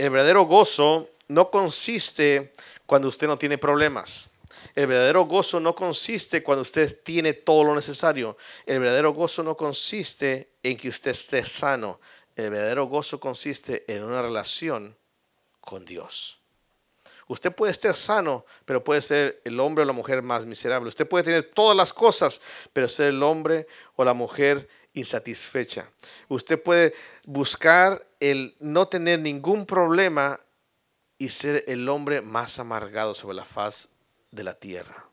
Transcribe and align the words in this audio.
el 0.00 0.08
verdadero 0.08 0.44
gozo 0.44 1.10
no 1.28 1.50
consiste 1.50 2.54
cuando 2.86 3.08
usted 3.08 3.26
no 3.26 3.36
tiene 3.36 3.58
problemas. 3.58 4.30
El 4.74 4.86
verdadero 4.86 5.26
gozo 5.26 5.60
no 5.60 5.74
consiste 5.74 6.42
cuando 6.42 6.62
usted 6.62 7.02
tiene 7.02 7.34
todo 7.34 7.64
lo 7.64 7.74
necesario. 7.74 8.38
El 8.64 8.80
verdadero 8.80 9.12
gozo 9.12 9.42
no 9.42 9.58
consiste 9.58 10.52
en 10.62 10.78
que 10.78 10.88
usted 10.88 11.10
esté 11.10 11.44
sano. 11.44 12.00
El 12.34 12.48
verdadero 12.48 12.86
gozo 12.86 13.20
consiste 13.20 13.84
en 13.94 14.02
una 14.02 14.22
relación 14.22 14.96
con 15.60 15.84
Dios. 15.84 16.40
Usted 17.26 17.52
puede 17.52 17.72
estar 17.72 17.94
sano, 17.94 18.46
pero 18.64 18.82
puede 18.82 19.02
ser 19.02 19.42
el 19.44 19.60
hombre 19.60 19.82
o 19.82 19.86
la 19.86 19.92
mujer 19.92 20.22
más 20.22 20.46
miserable. 20.46 20.88
Usted 20.88 21.06
puede 21.06 21.24
tener 21.24 21.50
todas 21.52 21.76
las 21.76 21.92
cosas, 21.92 22.40
pero 22.72 22.88
ser 22.88 23.10
el 23.10 23.22
hombre 23.22 23.66
o 23.96 24.04
la 24.04 24.14
mujer 24.14 24.66
insatisfecha. 24.94 25.90
Usted 26.28 26.62
puede 26.62 26.94
buscar 27.24 28.06
el 28.18 28.56
no 28.60 28.88
tener 28.88 29.20
ningún 29.20 29.66
problema 29.66 30.38
y 31.18 31.28
ser 31.28 31.64
el 31.68 31.88
hombre 31.88 32.22
más 32.22 32.58
amargado 32.58 33.14
sobre 33.14 33.36
la 33.36 33.44
faz 33.44 33.90
de 34.30 34.44
la 34.44 34.54
tierra. 34.54 35.06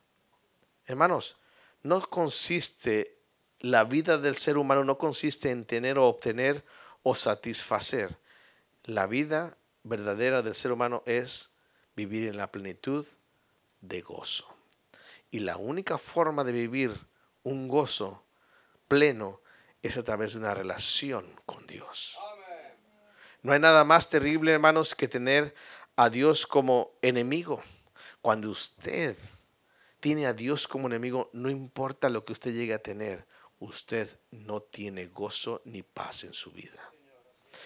Hermanos, 0.85 1.37
no 1.83 2.01
consiste, 2.01 3.17
la 3.59 3.83
vida 3.83 4.17
del 4.17 4.35
ser 4.35 4.57
humano 4.57 4.83
no 4.83 4.97
consiste 4.97 5.51
en 5.51 5.65
tener 5.65 5.97
o 5.97 6.05
obtener 6.07 6.63
o 7.03 7.15
satisfacer. 7.15 8.17
La 8.83 9.05
vida 9.05 9.57
verdadera 9.83 10.41
del 10.41 10.55
ser 10.55 10.71
humano 10.71 11.03
es 11.05 11.51
vivir 11.95 12.27
en 12.27 12.37
la 12.37 12.51
plenitud 12.51 13.05
de 13.81 14.01
gozo. 14.01 14.47
Y 15.29 15.39
la 15.39 15.57
única 15.57 15.97
forma 15.97 16.43
de 16.43 16.53
vivir 16.53 16.91
un 17.43 17.67
gozo 17.67 18.23
pleno 18.87 19.41
es 19.81 19.97
a 19.97 20.03
través 20.03 20.33
de 20.33 20.39
una 20.39 20.53
relación 20.53 21.25
con 21.45 21.65
Dios. 21.67 22.17
No 23.41 23.53
hay 23.53 23.59
nada 23.59 23.83
más 23.83 24.09
terrible, 24.09 24.51
hermanos, 24.51 24.95
que 24.95 25.07
tener 25.07 25.53
a 25.95 26.09
Dios 26.09 26.45
como 26.47 26.91
enemigo. 27.01 27.63
Cuando 28.21 28.49
usted 28.49 29.15
tiene 29.99 30.25
a 30.25 30.33
Dios 30.33 30.67
como 30.67 30.87
enemigo, 30.87 31.29
no 31.33 31.49
importa 31.49 32.09
lo 32.09 32.25
que 32.25 32.33
usted 32.33 32.53
llegue 32.53 32.73
a 32.73 32.79
tener, 32.79 33.25
usted 33.59 34.19
no 34.31 34.61
tiene 34.61 35.07
gozo 35.07 35.61
ni 35.65 35.83
paz 35.83 36.23
en 36.23 36.33
su 36.33 36.51
vida. 36.51 36.91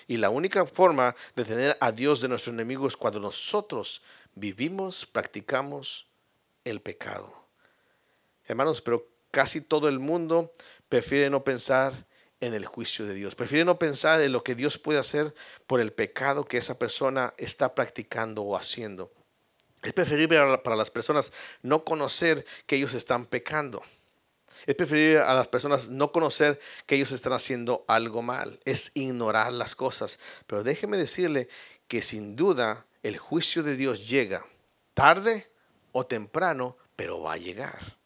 Y 0.07 0.17
la 0.17 0.29
única 0.29 0.65
forma 0.65 1.15
de 1.35 1.45
tener 1.45 1.77
a 1.79 1.91
Dios 1.91 2.21
de 2.21 2.27
nuestro 2.27 2.53
enemigo 2.53 2.87
es 2.87 2.95
cuando 2.95 3.19
nosotros 3.19 4.03
vivimos, 4.35 5.05
practicamos 5.05 6.07
el 6.63 6.81
pecado. 6.81 7.33
Hermanos, 8.45 8.81
pero 8.81 9.07
casi 9.31 9.61
todo 9.61 9.87
el 9.87 9.99
mundo 9.99 10.53
prefiere 10.89 11.29
no 11.29 11.43
pensar 11.43 12.05
en 12.41 12.53
el 12.53 12.65
juicio 12.65 13.05
de 13.05 13.13
Dios, 13.13 13.35
prefiere 13.35 13.63
no 13.63 13.79
pensar 13.79 14.21
en 14.21 14.33
lo 14.33 14.43
que 14.43 14.55
Dios 14.55 14.77
puede 14.77 14.99
hacer 14.99 15.33
por 15.67 15.79
el 15.79 15.93
pecado 15.93 16.45
que 16.45 16.57
esa 16.57 16.77
persona 16.77 17.33
está 17.37 17.73
practicando 17.73 18.41
o 18.41 18.57
haciendo. 18.57 19.11
Es 19.83 19.93
preferible 19.93 20.57
para 20.57 20.75
las 20.75 20.91
personas 20.91 21.31
no 21.61 21.83
conocer 21.83 22.45
que 22.65 22.75
ellos 22.75 22.93
están 22.93 23.25
pecando. 23.25 23.81
Es 24.65 24.75
preferible 24.75 25.19
a 25.19 25.33
las 25.33 25.47
personas 25.47 25.89
no 25.89 26.11
conocer 26.11 26.59
que 26.85 26.95
ellos 26.95 27.11
están 27.11 27.33
haciendo 27.33 27.83
algo 27.87 28.21
mal. 28.21 28.59
Es 28.65 28.91
ignorar 28.93 29.51
las 29.53 29.75
cosas. 29.75 30.19
Pero 30.45 30.63
déjeme 30.63 30.97
decirle 30.97 31.47
que 31.87 32.03
sin 32.03 32.35
duda 32.35 32.85
el 33.01 33.17
juicio 33.17 33.63
de 33.63 33.75
Dios 33.75 34.07
llega 34.07 34.45
tarde 34.93 35.49
o 35.91 36.05
temprano, 36.05 36.77
pero 36.95 37.21
va 37.21 37.33
a 37.33 37.37
llegar. 37.37 37.97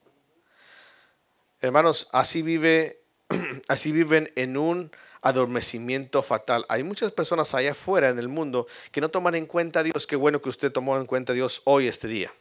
Hermanos, 1.59 2.07
así 2.13 2.41
vive, 2.41 3.01
así 3.67 3.91
viven 3.91 4.31
en 4.35 4.57
un 4.57 4.91
adormecimiento 5.21 6.21
fatal. 6.21 6.65
Hay 6.69 6.83
muchas 6.83 7.11
personas 7.11 7.53
allá 7.55 7.71
afuera 7.71 8.09
en 8.09 8.19
el 8.19 8.27
mundo 8.27 8.67
que 8.91 9.01
no 9.01 9.09
toman 9.09 9.33
en 9.35 9.47
cuenta 9.47 9.79
a 9.79 9.83
Dios. 9.83 10.05
Qué 10.05 10.15
bueno 10.15 10.41
que 10.41 10.49
usted 10.49 10.71
tomó 10.71 10.97
en 10.97 11.07
cuenta 11.07 11.33
a 11.33 11.35
Dios 11.35 11.63
hoy, 11.65 11.87
este 11.87 12.07
día. 12.07 12.31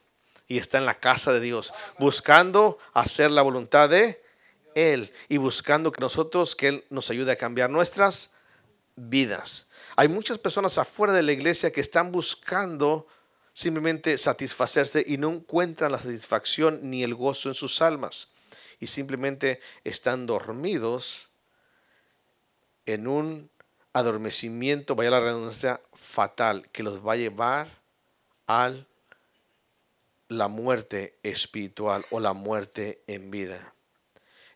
Y 0.48 0.58
está 0.58 0.76
en 0.76 0.84
la 0.84 0.94
casa 0.94 1.32
de 1.32 1.40
Dios, 1.40 1.72
buscando 1.98 2.78
hacer 2.92 3.30
la 3.30 3.40
voluntad 3.40 3.88
de 3.88 4.22
Él 4.74 5.10
y 5.30 5.38
buscando 5.38 5.90
que 5.90 6.00
nosotros, 6.02 6.54
que 6.54 6.68
Él 6.68 6.84
nos 6.90 7.08
ayude 7.08 7.32
a 7.32 7.36
cambiar 7.36 7.70
nuestras 7.70 8.34
vidas. 8.96 9.68
Hay 9.96 10.08
muchas 10.08 10.36
personas 10.36 10.76
afuera 10.76 11.14
de 11.14 11.22
la 11.22 11.32
iglesia 11.32 11.72
que 11.72 11.80
están 11.80 12.12
buscando 12.12 13.06
simplemente 13.54 14.18
satisfacerse 14.18 15.02
y 15.06 15.16
no 15.16 15.30
encuentran 15.30 15.92
la 15.92 16.00
satisfacción 16.00 16.80
ni 16.82 17.02
el 17.02 17.14
gozo 17.14 17.48
en 17.48 17.54
sus 17.54 17.80
almas. 17.80 18.33
Y 18.80 18.86
simplemente 18.86 19.60
están 19.84 20.26
dormidos 20.26 21.30
en 22.86 23.06
un 23.06 23.50
adormecimiento, 23.92 24.94
vaya 24.94 25.10
la 25.10 25.20
redundancia, 25.20 25.80
fatal, 25.92 26.68
que 26.70 26.82
los 26.82 27.06
va 27.06 27.12
a 27.12 27.16
llevar 27.16 27.68
a 28.46 28.72
la 30.28 30.48
muerte 30.48 31.18
espiritual 31.22 32.04
o 32.10 32.20
la 32.20 32.32
muerte 32.32 33.02
en 33.06 33.30
vida. 33.30 33.74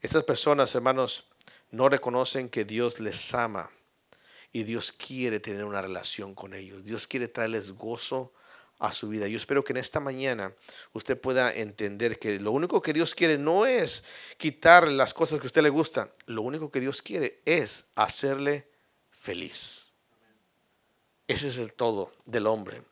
Estas 0.02 0.24
personas, 0.24 0.74
hermanos, 0.74 1.28
no 1.70 1.88
reconocen 1.88 2.48
que 2.48 2.64
Dios 2.64 3.00
les 3.00 3.34
ama 3.34 3.70
y 4.52 4.64
Dios 4.64 4.92
quiere 4.92 5.40
tener 5.40 5.64
una 5.64 5.82
relación 5.82 6.34
con 6.34 6.54
ellos. 6.54 6.84
Dios 6.84 7.06
quiere 7.06 7.28
traerles 7.28 7.72
gozo 7.72 8.32
a 8.78 8.92
su 8.92 9.08
vida. 9.08 9.26
Yo 9.26 9.36
espero 9.36 9.64
que 9.64 9.72
en 9.72 9.78
esta 9.78 10.00
mañana 10.00 10.52
usted 10.92 11.20
pueda 11.20 11.52
entender 11.54 12.18
que 12.18 12.38
lo 12.40 12.52
único 12.52 12.80
que 12.80 12.92
Dios 12.92 13.14
quiere 13.14 13.38
no 13.38 13.66
es 13.66 14.04
quitar 14.36 14.88
las 14.88 15.12
cosas 15.14 15.40
que 15.40 15.46
a 15.46 15.48
usted 15.48 15.62
le 15.62 15.68
gustan. 15.68 16.10
Lo 16.26 16.42
único 16.42 16.70
que 16.70 16.80
Dios 16.80 17.02
quiere 17.02 17.40
es 17.44 17.88
hacerle 17.94 18.68
feliz. 19.10 19.88
Ese 21.26 21.48
es 21.48 21.58
el 21.58 21.72
todo 21.72 22.12
del 22.24 22.46
hombre. 22.46 22.82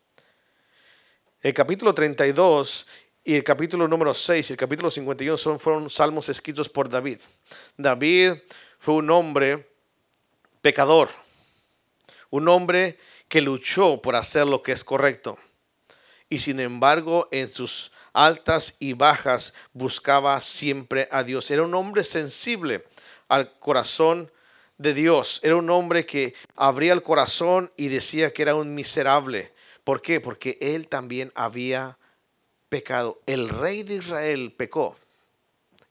El 1.43 1.55
capítulo 1.55 1.95
32 1.95 2.87
y 3.25 3.35
el 3.35 3.45
capítulo 3.45 3.87
número 3.89 4.13
6 4.13 4.51
y 4.51 4.53
el 4.53 4.59
capítulo 4.59 4.91
51 4.91 5.37
son, 5.37 5.61
fueron 5.61 5.89
salmos 5.89 6.29
escritos 6.29 6.69
por 6.69 6.89
David. 6.89 7.19
David 7.77 8.35
fue 8.79 8.95
un 8.95 9.11
hombre 9.11 9.69
pecador 10.61 11.09
un 12.31 12.49
hombre 12.49 12.99
que 13.29 13.41
luchó 13.41 14.01
por 14.01 14.17
hacer 14.17 14.47
lo 14.47 14.63
que 14.63 14.73
es 14.73 14.85
correcto. 14.85 15.39
Y 16.29 16.41
sin 16.41 16.61
embargo, 16.61 17.29
en 17.31 17.53
sus 17.53 17.93
altas 18.13 18.77
y 18.81 18.95
bajas 18.95 19.55
buscaba 19.73 20.41
siempre 20.41 21.09
a 21.11 21.23
Dios. 21.23 21.51
Era 21.51 21.63
un 21.63 21.75
hombre 21.75 22.03
sensible 22.03 22.85
al 23.29 23.53
corazón 23.59 24.31
de 24.79 24.95
Dios. 24.95 25.41
Era 25.43 25.57
un 25.57 25.71
hombre 25.71 26.07
que 26.07 26.35
abría 26.55 26.93
el 26.93 27.03
corazón 27.03 27.71
y 27.77 27.89
decía 27.89 28.33
que 28.33 28.43
era 28.43 28.55
un 28.55 28.75
miserable. 28.75 29.53
¿Por 29.85 30.03
qué? 30.03 30.21
Porque 30.21 30.59
él 30.61 30.89
también 30.89 31.31
había 31.35 31.99
pecado. 32.69 33.21
El 33.27 33.49
rey 33.49 33.83
de 33.83 33.97
Israel 33.97 34.53
pecó. 34.57 34.97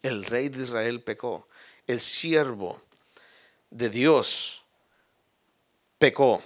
El 0.01 0.25
rey 0.25 0.49
de 0.49 0.63
Israel 0.63 1.01
pecó. 1.01 1.47
El 1.87 1.99
siervo 1.99 2.81
de 3.69 3.89
Dios 3.89 4.63
pecó. 5.97 6.43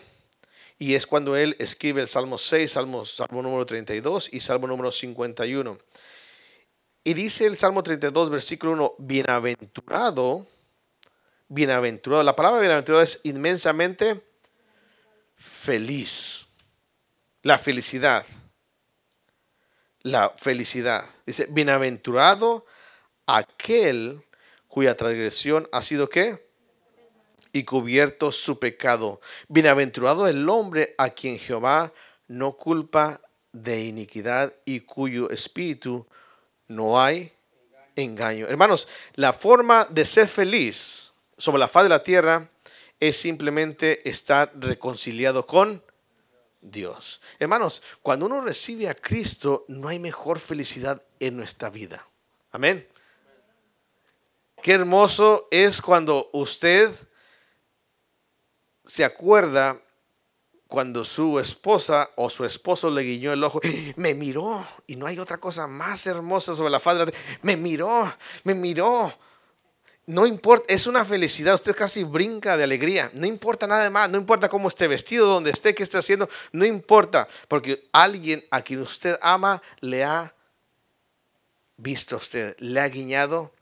Y 0.82 0.96
es 0.96 1.06
cuando 1.06 1.36
él 1.36 1.58
escribe 1.60 2.02
el 2.02 2.08
Salmo 2.08 2.38
6, 2.38 2.72
Salmo, 2.72 3.04
número 3.32 3.66
32 3.66 4.34
y 4.34 4.40
Salmo 4.40 4.66
número 4.66 4.94
51. 4.94 5.78
Y 7.04 7.14
dice 7.14 7.46
el 7.46 7.58
Salmo 7.58 7.84
32, 7.84 8.30
versículo 8.30 8.72
1, 8.72 8.96
bienaventurado, 8.98 10.48
bienaventurado. 11.50 12.24
La 12.24 12.34
palabra 12.34 12.62
bienaventurado 12.62 13.04
es 13.04 13.20
inmensamente 13.24 14.22
feliz. 15.36 16.48
La 17.44 17.58
felicidad. 17.58 18.26
La 20.02 20.30
felicidad. 20.30 21.06
Dice, 21.26 21.48
bienaventurado 21.50 22.66
aquel 23.26 24.24
cuya 24.70 24.96
transgresión 24.96 25.68
ha 25.74 25.82
sido 25.82 26.08
qué? 26.08 26.49
Y 27.52 27.64
cubierto 27.64 28.32
su 28.32 28.60
pecado. 28.60 29.22
Bienaventurado 29.48 30.28
el 30.28 30.48
hombre 30.50 30.96
a 30.98 31.10
quien 31.10 31.40
Jehová 31.40 31.92
no 32.28 32.54
culpa 32.54 33.22
de 33.52 33.86
iniquidad 33.86 34.54
y 34.66 34.82
cuyo 34.82 35.30
espíritu 35.30 36.06
no 36.68 37.02
hay 37.02 37.32
engaño. 37.96 38.48
Hermanos, 38.48 38.88
la 39.16 39.34
forma 39.34 39.86
de 39.86 40.06
ser 40.06 40.28
feliz 40.28 41.12
sobre 41.38 41.60
la 41.60 41.68
faz 41.68 41.84
de 41.84 41.90
la 41.90 42.04
tierra 42.04 42.50
es 43.00 43.18
simplemente 43.18 44.08
estar 44.08 44.52
reconciliado 44.56 45.46
con 45.46 45.82
Dios. 46.62 47.22
Hermanos, 47.40 47.82
cuando 48.02 48.26
uno 48.26 48.42
recibe 48.42 48.90
a 48.90 48.96
Cristo, 48.96 49.66
no 49.68 49.88
hay 49.88 50.00
mejor 50.00 50.40
felicidad 50.40 51.02
en 51.20 51.38
nuestra 51.38 51.70
vida. 51.70 52.06
Amén. 52.52 52.88
Qué 54.62 54.74
hermoso 54.74 55.48
es 55.52 55.82
cuando 55.82 56.30
usted 56.34 56.92
se 58.90 59.06
acuerda 59.06 59.80
cuando 60.68 61.06
su 61.06 61.40
esposa 61.40 62.10
o 62.16 62.30
su 62.30 62.44
esposo 62.44 62.90
le 62.90 63.04
guiñó 63.04 63.32
el 63.32 63.44
ojo, 63.44 63.62
me 63.96 64.16
miró 64.16 64.66
y 64.88 64.96
no 64.96 65.06
hay 65.06 65.20
otra 65.20 65.38
cosa 65.38 65.68
más 65.68 66.08
hermosa 66.08 66.56
sobre 66.56 66.72
la 66.72 66.80
faz 66.80 67.08
me 67.44 67.56
miró, 67.56 68.12
me 68.44 68.56
miró. 68.56 69.14
no 70.08 70.26
importa, 70.26 70.74
es 70.74 70.88
una 70.88 71.06
felicidad, 71.06 71.54
usted 71.54 71.76
casi 71.76 72.04
brinca 72.04 72.58
de 72.58 72.64
alegría, 72.64 73.12
no 73.14 73.28
importa 73.28 73.68
nada 73.68 73.88
más, 73.92 74.10
no 74.10 74.18
importa 74.18 74.50
cómo 74.50 74.68
esté 74.68 74.88
vestido, 74.88 75.28
donde 75.28 75.52
esté, 75.52 75.76
qué 75.76 75.84
esté 75.84 76.00
haciendo, 76.00 76.28
no 76.52 76.66
importa, 76.66 77.28
porque 77.48 77.88
alguien 77.92 78.44
a 78.50 78.62
quien 78.62 78.82
usted 78.82 79.20
ama 79.22 79.62
le 79.82 80.04
ha 80.04 80.34
visto 81.78 82.16
a 82.16 82.20
usted, 82.20 82.56
le 82.58 82.80
ha 82.80 82.90
guiñado 82.90 83.54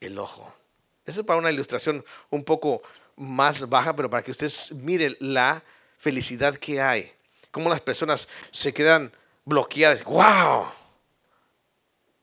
el 0.00 0.18
ojo. 0.18 0.50
Eso 1.04 1.20
es 1.20 1.26
para 1.26 1.38
una 1.38 1.50
ilustración 1.50 2.02
un 2.30 2.44
poco 2.44 2.82
más 3.22 3.68
baja, 3.68 3.94
pero 3.94 4.10
para 4.10 4.22
que 4.22 4.30
usted 4.30 4.50
mire 4.76 5.16
la 5.20 5.62
felicidad 5.96 6.56
que 6.56 6.80
hay, 6.80 7.12
cómo 7.50 7.68
las 7.68 7.80
personas 7.80 8.28
se 8.50 8.72
quedan 8.74 9.12
bloqueadas, 9.44 10.04
wow. 10.04 10.66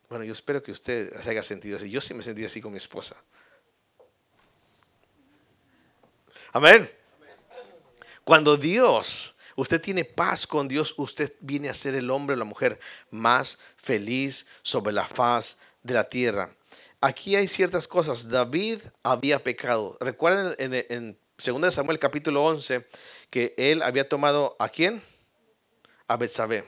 Bueno, 0.10 0.26
yo 0.26 0.34
espero 0.34 0.62
que 0.62 0.72
usted 0.72 1.12
se 1.22 1.30
haya 1.30 1.44
sentido 1.44 1.78
así. 1.78 1.90
Yo 1.90 2.02
sí 2.02 2.14
me 2.14 2.24
sentí 2.24 2.44
así 2.44 2.62
con 2.62 2.72
mi 2.72 2.78
esposa. 2.78 3.16
Amén. 6.52 6.90
Cuando 8.24 8.58
Dios, 8.58 9.36
usted 9.56 9.80
tiene 9.80 10.04
paz 10.04 10.48
con 10.48 10.68
Dios, 10.68 10.94
usted 10.98 11.34
viene 11.40 11.70
a 11.70 11.74
ser 11.74 11.96
el 11.96 12.10
hombre 12.10 12.34
o 12.36 12.40
la 12.40 12.46
mujer 12.46 12.80
más 13.12 13.60
feliz 13.78 14.48
sobre 14.64 14.94
la 14.94 15.06
faz 15.06 15.58
de 15.84 15.94
la 15.94 16.10
tierra. 16.10 16.52
Aquí 17.02 17.36
hay 17.36 17.48
ciertas 17.48 17.88
cosas. 17.88 18.30
David 18.30 18.80
había 19.04 19.40
pecado. 19.40 19.96
Recuerden 20.02 20.56
en, 20.58 20.86
en 20.90 21.18
2 21.44 21.74
Samuel 21.74 21.98
capítulo 21.98 22.44
11 22.44 22.86
que 23.30 23.54
él 23.58 23.82
había 23.82 24.10
tomado 24.10 24.58
a 24.60 24.68
quién? 24.68 25.02
A 26.08 26.18
Betsabé. 26.18 26.66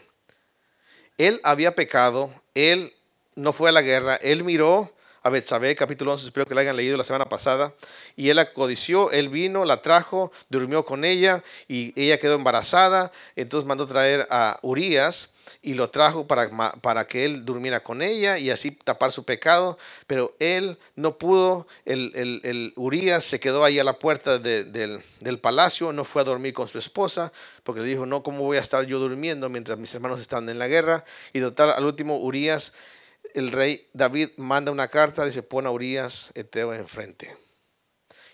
Él 1.17 1.41
había 1.43 1.75
pecado, 1.75 2.33
él 2.55 2.93
no 3.35 3.51
fue 3.51 3.69
a 3.69 3.73
la 3.73 3.81
guerra, 3.81 4.15
él 4.15 4.43
miró 4.43 4.91
a 5.23 5.29
Betsabé, 5.29 5.75
capítulo 5.75 6.13
11, 6.13 6.25
espero 6.25 6.47
que 6.47 6.55
la 6.55 6.61
hayan 6.61 6.75
leído 6.75 6.97
la 6.97 7.03
semana 7.03 7.25
pasada. 7.25 7.73
Y 8.15 8.29
él 8.29 8.37
la 8.37 8.53
codició, 8.53 9.11
él 9.11 9.29
vino, 9.29 9.65
la 9.65 9.81
trajo, 9.81 10.31
durmió 10.49 10.85
con 10.85 11.05
ella 11.05 11.43
y 11.67 11.93
ella 12.01 12.17
quedó 12.17 12.35
embarazada. 12.35 13.11
Entonces 13.35 13.67
mandó 13.67 13.85
traer 13.85 14.25
a 14.29 14.57
Urias 14.63 15.33
y 15.61 15.73
lo 15.73 15.89
trajo 15.89 16.27
para, 16.27 16.49
para 16.81 17.07
que 17.07 17.25
él 17.25 17.45
durmiera 17.45 17.81
con 17.81 18.01
ella 18.01 18.37
y 18.37 18.49
así 18.49 18.71
tapar 18.71 19.11
su 19.11 19.23
pecado. 19.23 19.77
Pero 20.07 20.35
él 20.39 20.77
no 20.95 21.17
pudo, 21.17 21.67
el, 21.85 22.11
el, 22.15 22.73
Urias 22.75 23.23
se 23.23 23.39
quedó 23.39 23.63
ahí 23.63 23.79
a 23.79 23.83
la 23.83 23.99
puerta 23.99 24.37
del, 24.39 24.71
del, 25.19 25.39
palacio, 25.39 25.93
no 25.93 26.03
fue 26.03 26.21
a 26.21 26.25
dormir 26.25 26.53
con 26.53 26.67
su 26.67 26.77
esposa, 26.77 27.31
porque 27.63 27.81
le 27.81 27.87
dijo, 27.87 28.05
no, 28.05 28.23
¿cómo 28.23 28.43
voy 28.43 28.57
a 28.57 28.61
estar 28.61 28.85
yo 28.85 28.99
durmiendo 28.99 29.49
mientras 29.49 29.77
mis 29.77 29.93
hermanos 29.93 30.19
están 30.19 30.47
en 30.49 30.59
la 30.59 30.67
guerra? 30.67 31.03
Y 31.33 31.39
total, 31.39 31.71
al 31.71 31.85
último 31.85 32.17
Urias 32.17 32.73
el 33.33 33.51
rey 33.51 33.87
David 33.93 34.29
manda 34.37 34.71
una 34.71 34.87
carta, 34.87 35.25
dice, 35.25 35.43
pon 35.43 35.65
a 35.65 35.71
Urias 35.71 36.31
Eteo 36.35 36.73
enfrente. 36.73 37.35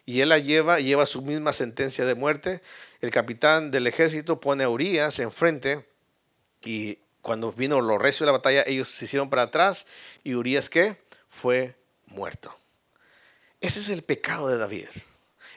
Y 0.05 0.21
él 0.21 0.29
la 0.29 0.39
lleva, 0.39 0.79
lleva 0.79 1.05
su 1.05 1.21
misma 1.21 1.51
sentencia 1.51 2.05
de 2.05 2.15
muerte. 2.15 2.61
El 3.01 3.11
capitán 3.11 3.71
del 3.71 3.87
ejército 3.87 4.39
pone 4.39 4.63
a 4.63 4.69
Urias 4.69 5.19
enfrente 5.19 5.85
y 6.63 6.97
cuando 7.27 7.51
vino 7.51 7.81
lo 7.81 7.97
recio 7.97 8.25
de 8.25 8.31
la 8.31 8.37
batalla, 8.37 8.63
ellos 8.65 8.89
se 8.89 9.03
hicieron 9.03 9.29
para 9.29 9.41
atrás 9.41 9.85
y 10.23 10.33
Urias 10.33 10.69
qué? 10.69 10.95
Fue 11.27 11.75
muerto. 12.05 12.57
Ese 13.59 13.81
es 13.81 13.89
el 13.89 14.01
pecado 14.01 14.47
de 14.47 14.57
David. 14.57 14.87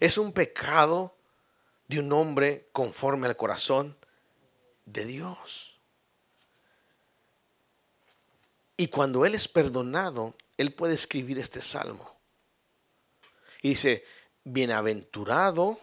Es 0.00 0.18
un 0.18 0.32
pecado 0.32 1.14
de 1.86 2.00
un 2.00 2.12
hombre 2.12 2.66
conforme 2.72 3.28
al 3.28 3.36
corazón 3.36 3.96
de 4.84 5.04
Dios. 5.04 5.78
Y 8.76 8.88
cuando 8.88 9.24
Él 9.24 9.36
es 9.36 9.46
perdonado, 9.46 10.34
Él 10.56 10.72
puede 10.72 10.94
escribir 10.94 11.38
este 11.38 11.60
salmo. 11.60 12.18
Y 13.62 13.68
dice, 13.68 14.04
bienaventurado 14.42 15.78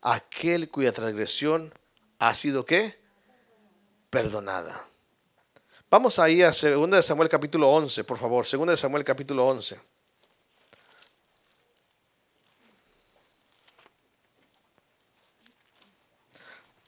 aquel 0.00 0.70
cuya 0.70 0.92
transgresión 0.92 1.74
ha 2.20 2.34
sido 2.34 2.64
qué? 2.64 3.04
Perdonada. 4.10 4.86
Vamos 5.90 6.18
ahí 6.18 6.42
a 6.42 6.50
2 6.50 6.90
de 6.90 7.02
Samuel 7.02 7.28
capítulo 7.28 7.70
11, 7.70 8.04
por 8.04 8.18
favor. 8.18 8.44
2 8.50 8.66
de 8.66 8.76
Samuel 8.76 9.04
capítulo 9.04 9.46
11. 9.46 9.80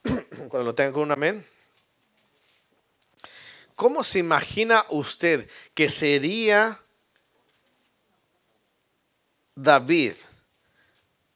Cuando 0.48 0.64
lo 0.64 0.74
tengan 0.74 0.92
con 0.92 1.04
un 1.04 1.12
amén. 1.12 1.46
¿Cómo 3.76 4.02
se 4.02 4.18
imagina 4.18 4.84
usted 4.88 5.48
que 5.74 5.88
sería 5.88 6.80
David 9.54 10.14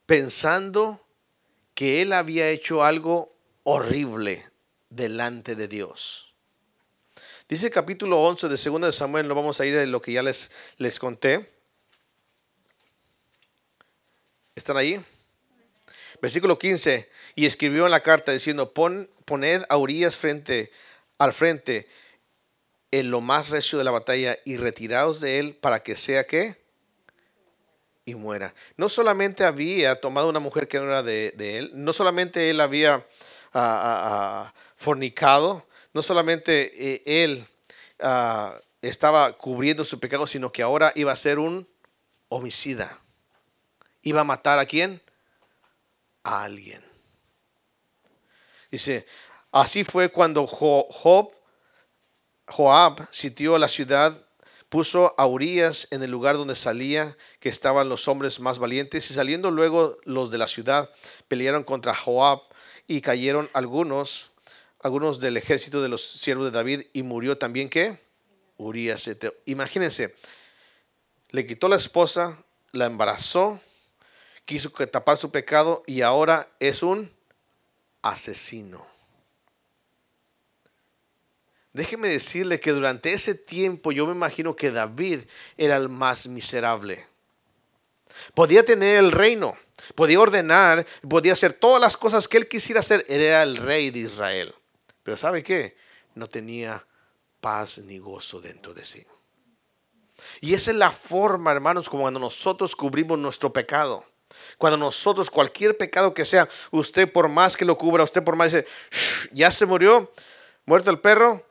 pensando 0.05 1.05
que 1.73 2.01
él 2.01 2.13
había 2.13 2.49
hecho 2.49 2.83
algo 2.83 3.33
horrible 3.63 4.52
delante 4.95 5.55
de 5.55 5.67
Dios? 5.67 6.33
Dice 7.47 7.67
el 7.67 7.73
capítulo 7.73 8.21
11 8.21 8.47
de 8.47 8.57
2 8.57 8.81
de 8.81 8.91
Samuel, 8.91 9.27
no 9.27 9.35
vamos 9.35 9.59
a 9.59 9.65
ir 9.65 9.75
de 9.75 9.85
lo 9.85 10.01
que 10.01 10.13
ya 10.13 10.23
les, 10.23 10.51
les 10.77 10.97
conté. 10.97 11.51
¿Están 14.55 14.77
ahí? 14.77 15.03
Versículo 16.21 16.57
15. 16.57 17.09
Y 17.35 17.45
escribió 17.45 17.85
en 17.85 17.91
la 17.91 17.99
carta 17.99 18.31
diciendo, 18.31 18.73
Pon, 18.73 19.09
poned 19.25 19.63
a 19.67 19.77
Urias 19.77 20.15
frente, 20.15 20.71
al 21.17 21.33
frente 21.33 21.87
en 22.91 23.09
lo 23.09 23.21
más 23.21 23.49
recio 23.49 23.77
de 23.77 23.83
la 23.83 23.91
batalla 23.91 24.37
y 24.45 24.57
retiraos 24.57 25.19
de 25.19 25.39
él 25.39 25.55
para 25.55 25.81
que 25.81 25.95
sea 25.95 26.25
que 26.25 26.61
y 28.05 28.15
muera. 28.15 28.53
No 28.77 28.87
solamente 28.89 29.43
había 29.45 29.99
tomado 29.99 30.29
una 30.29 30.39
mujer 30.39 30.67
que 30.67 30.79
no 30.79 30.85
era 30.85 31.03
de, 31.03 31.33
él, 31.37 31.71
no 31.73 31.91
solamente 31.91 32.49
él 32.49 32.61
había 32.61 32.95
ah, 32.95 33.03
ah, 33.53 34.03
ah, 34.05 34.53
fornicado, 34.83 35.65
no 35.93 36.01
solamente 36.01 36.71
eh, 36.75 37.03
él 37.23 37.47
estaba 38.81 39.31
cubriendo 39.37 39.85
su 39.85 39.99
pecado, 39.99 40.27
sino 40.27 40.51
que 40.51 40.61
ahora 40.61 40.91
iba 40.95 41.11
a 41.13 41.15
ser 41.15 41.39
un 41.39 41.65
homicida. 42.27 42.99
Iba 44.01 44.21
a 44.21 44.25
matar 44.25 44.59
a 44.59 44.65
quién? 44.65 45.01
A 46.23 46.43
alguien. 46.43 46.83
Dice, 48.69 49.05
así 49.53 49.85
fue 49.85 50.09
cuando 50.09 50.45
Joab 50.45 51.31
sitió 53.11 53.57
la 53.57 53.69
ciudad, 53.69 54.13
puso 54.67 55.15
a 55.17 55.25
Urias 55.27 55.87
en 55.91 56.03
el 56.03 56.11
lugar 56.11 56.35
donde 56.35 56.55
salía, 56.55 57.15
que 57.39 57.47
estaban 57.47 57.87
los 57.87 58.09
hombres 58.09 58.41
más 58.41 58.59
valientes, 58.59 59.09
y 59.09 59.13
saliendo 59.13 59.49
luego 59.49 59.95
los 60.03 60.29
de 60.29 60.39
la 60.39 60.47
ciudad, 60.47 60.89
pelearon 61.29 61.63
contra 61.63 61.95
Joab 61.95 62.41
y 62.85 62.99
cayeron 62.99 63.49
algunos, 63.53 64.32
algunos 64.83 65.19
del 65.19 65.37
ejército 65.37 65.81
de 65.81 65.87
los 65.87 66.03
siervos 66.03 66.45
de 66.45 66.51
David, 66.51 66.81
y 66.91 67.03
murió 67.03 67.37
también 67.37 67.69
que 67.69 67.97
Urias. 68.57 69.09
Imagínense, 69.45 70.13
le 71.29 71.47
quitó 71.47 71.69
la 71.69 71.77
esposa, 71.77 72.37
la 72.73 72.85
embarazó, 72.85 73.61
quiso 74.45 74.69
tapar 74.69 75.15
su 75.17 75.31
pecado 75.31 75.83
y 75.87 76.01
ahora 76.01 76.49
es 76.59 76.83
un 76.83 77.09
asesino. 78.01 78.85
Déjeme 81.71 82.09
decirle 82.09 82.59
que 82.59 82.71
durante 82.71 83.13
ese 83.13 83.35
tiempo 83.35 83.93
yo 83.93 84.05
me 84.05 84.11
imagino 84.11 84.55
que 84.55 84.69
David 84.69 85.21
era 85.57 85.77
el 85.77 85.87
más 85.87 86.27
miserable. 86.27 87.07
Podía 88.35 88.63
tener 88.63 88.97
el 88.97 89.13
reino, 89.13 89.57
podía 89.95 90.19
ordenar, 90.19 90.85
podía 91.09 91.33
hacer 91.33 91.53
todas 91.53 91.81
las 91.81 91.95
cosas 91.95 92.27
que 92.27 92.37
él 92.37 92.47
quisiera 92.49 92.81
hacer. 92.81 93.05
Él 93.07 93.21
era 93.21 93.41
el 93.41 93.57
rey 93.57 93.89
de 93.89 93.99
Israel. 93.99 94.53
Pero 95.03 95.17
¿sabe 95.17 95.43
qué? 95.43 95.75
No 96.15 96.27
tenía 96.27 96.85
paz 97.41 97.79
ni 97.79 97.97
gozo 97.97 98.39
dentro 98.39 98.73
de 98.73 98.85
sí. 98.85 99.05
Y 100.41 100.53
esa 100.53 100.71
es 100.71 100.77
la 100.77 100.91
forma, 100.91 101.51
hermanos, 101.51 101.89
como 101.89 102.03
cuando 102.03 102.19
nosotros 102.19 102.75
cubrimos 102.75 103.19
nuestro 103.19 103.51
pecado. 103.51 104.05
Cuando 104.57 104.77
nosotros, 104.77 105.29
cualquier 105.29 105.77
pecado 105.77 106.13
que 106.13 106.25
sea, 106.25 106.47
usted 106.71 107.11
por 107.11 107.27
más 107.27 107.57
que 107.57 107.65
lo 107.65 107.77
cubra, 107.77 108.03
usted 108.03 108.23
por 108.23 108.35
más 108.35 108.51
dice, 108.51 108.67
ya 109.31 109.51
se 109.51 109.65
murió, 109.65 110.11
muerto 110.65 110.89
el 110.89 110.99
perro, 110.99 111.45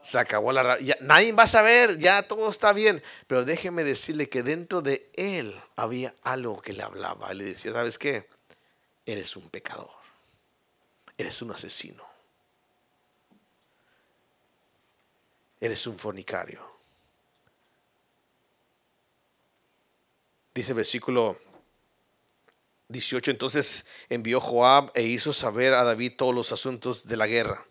se 0.00 0.18
acabó 0.18 0.52
la 0.52 0.78
ya, 0.80 0.96
nadie 1.00 1.32
va 1.32 1.44
a 1.44 1.48
saber, 1.48 1.98
ya 1.98 2.22
todo 2.22 2.50
está 2.50 2.72
bien. 2.72 3.02
Pero 3.26 3.44
déjeme 3.44 3.84
decirle 3.84 4.28
que 4.28 4.42
dentro 4.42 4.82
de 4.82 5.10
él 5.14 5.58
había 5.76 6.14
algo 6.22 6.60
que 6.60 6.74
le 6.74 6.82
hablaba. 6.82 7.32
Le 7.32 7.44
decía, 7.44 7.72
¿sabes 7.72 7.96
qué? 7.96 8.28
Eres 9.06 9.34
un 9.36 9.48
pecador. 9.48 9.90
Eres 11.16 11.40
un 11.40 11.52
asesino. 11.52 12.13
Eres 15.64 15.86
un 15.86 15.98
fornicario. 15.98 16.60
Dice 20.54 20.72
el 20.72 20.76
versículo 20.76 21.40
18, 22.88 23.30
entonces 23.30 23.86
envió 24.10 24.42
Joab 24.42 24.90
e 24.92 25.04
hizo 25.04 25.32
saber 25.32 25.72
a 25.72 25.82
David 25.82 26.16
todos 26.18 26.34
los 26.34 26.52
asuntos 26.52 27.08
de 27.08 27.16
la 27.16 27.26
guerra. 27.26 27.66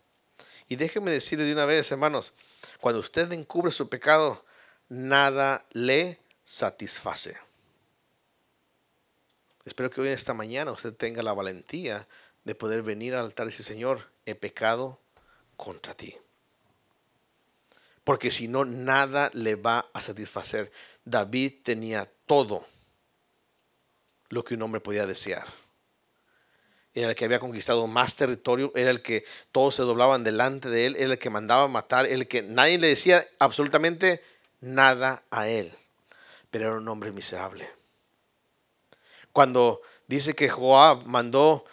Y 0.66 0.74
déjeme 0.74 1.12
decirle 1.12 1.44
de 1.44 1.52
una 1.52 1.66
vez, 1.66 1.92
hermanos, 1.92 2.32
cuando 2.80 2.98
usted 2.98 3.30
encubre 3.30 3.70
su 3.70 3.88
pecado, 3.88 4.44
nada 4.88 5.64
le 5.70 6.18
satisface. 6.44 7.38
Espero 9.64 9.88
que 9.88 10.00
hoy 10.00 10.08
en 10.08 10.14
esta 10.14 10.34
mañana 10.34 10.72
usted 10.72 10.94
tenga 10.94 11.22
la 11.22 11.32
valentía 11.32 12.08
de 12.42 12.56
poder 12.56 12.82
venir 12.82 13.14
al 13.14 13.26
altar 13.26 13.46
y 13.46 13.50
decir, 13.50 13.64
Señor, 13.64 14.10
he 14.26 14.34
pecado 14.34 14.98
contra 15.56 15.94
ti. 15.94 16.16
Porque 18.04 18.30
si 18.30 18.48
no, 18.48 18.64
nada 18.64 19.30
le 19.32 19.56
va 19.56 19.88
a 19.92 20.00
satisfacer. 20.00 20.70
David 21.04 21.62
tenía 21.62 22.08
todo 22.26 22.66
lo 24.28 24.44
que 24.44 24.54
un 24.54 24.62
hombre 24.62 24.80
podía 24.80 25.06
desear. 25.06 25.46
Era 26.92 27.08
el 27.08 27.14
que 27.16 27.24
había 27.24 27.40
conquistado 27.40 27.86
más 27.86 28.14
territorio, 28.14 28.70
era 28.76 28.90
el 28.90 29.02
que 29.02 29.24
todos 29.50 29.74
se 29.74 29.82
doblaban 29.82 30.22
delante 30.22 30.68
de 30.68 30.86
él, 30.86 30.96
era 30.96 31.12
el 31.12 31.18
que 31.18 31.30
mandaba 31.30 31.66
matar, 31.66 32.06
el 32.06 32.28
que 32.28 32.42
nadie 32.42 32.78
le 32.78 32.86
decía 32.86 33.26
absolutamente 33.40 34.22
nada 34.60 35.24
a 35.30 35.48
él. 35.48 35.74
Pero 36.50 36.68
era 36.68 36.76
un 36.76 36.88
hombre 36.88 37.10
miserable. 37.10 37.68
Cuando 39.32 39.80
dice 40.06 40.34
que 40.34 40.48
Joab 40.48 41.04
mandó 41.06 41.64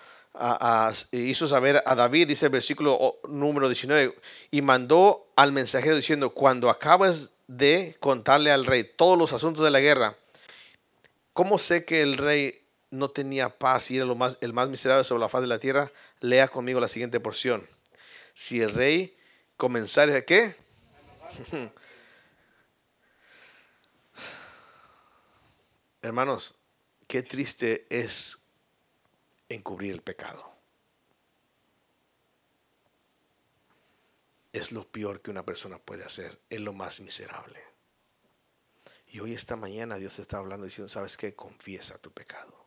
hizo 1.11 1.47
saber 1.47 1.83
a 1.85 1.95
David, 1.95 2.27
dice 2.27 2.45
el 2.45 2.51
versículo 2.51 3.19
número 3.27 3.67
19, 3.67 4.15
y 4.51 4.61
mandó 4.61 5.31
al 5.35 5.51
mensajero 5.51 5.95
diciendo, 5.95 6.33
cuando 6.33 6.69
acabas 6.69 7.31
de 7.47 7.97
contarle 7.99 8.51
al 8.51 8.65
rey 8.65 8.83
todos 8.83 9.17
los 9.17 9.33
asuntos 9.33 9.63
de 9.63 9.71
la 9.71 9.79
guerra, 9.79 10.15
¿cómo 11.33 11.57
sé 11.57 11.83
que 11.85 12.01
el 12.01 12.17
rey 12.17 12.65
no 12.91 13.09
tenía 13.09 13.49
paz 13.49 13.91
y 13.91 13.97
era 13.97 14.05
lo 14.05 14.15
más, 14.15 14.37
el 14.41 14.53
más 14.53 14.69
miserable 14.69 15.03
sobre 15.03 15.21
la 15.21 15.29
faz 15.29 15.41
de 15.41 15.47
la 15.47 15.59
tierra? 15.59 15.91
Lea 16.19 16.47
conmigo 16.47 16.79
la 16.79 16.87
siguiente 16.87 17.19
porción. 17.19 17.67
Si 18.33 18.61
el 18.61 18.71
rey 18.71 19.17
comenzara 19.57 20.15
a 20.15 20.21
qué? 20.21 20.55
Hermanos, 26.01 26.55
qué 27.07 27.21
triste 27.21 27.85
es 27.89 28.40
encubrir 29.53 29.93
el 29.93 30.01
pecado. 30.01 30.51
Es 34.53 34.71
lo 34.71 34.87
peor 34.87 35.21
que 35.21 35.31
una 35.31 35.45
persona 35.45 35.77
puede 35.79 36.03
hacer, 36.03 36.39
es 36.49 36.59
lo 36.59 36.73
más 36.73 36.99
miserable. 36.99 37.63
Y 39.07 39.19
hoy 39.19 39.33
esta 39.33 39.55
mañana 39.55 39.97
Dios 39.97 40.15
te 40.15 40.21
está 40.21 40.37
hablando 40.37 40.65
diciendo, 40.65 40.89
¿sabes 40.89 41.17
qué? 41.17 41.35
Confiesa 41.35 41.97
tu 41.97 42.11
pecado. 42.11 42.65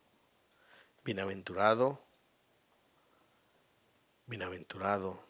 Bienaventurado, 1.03 2.03
bienaventurado 4.27 5.23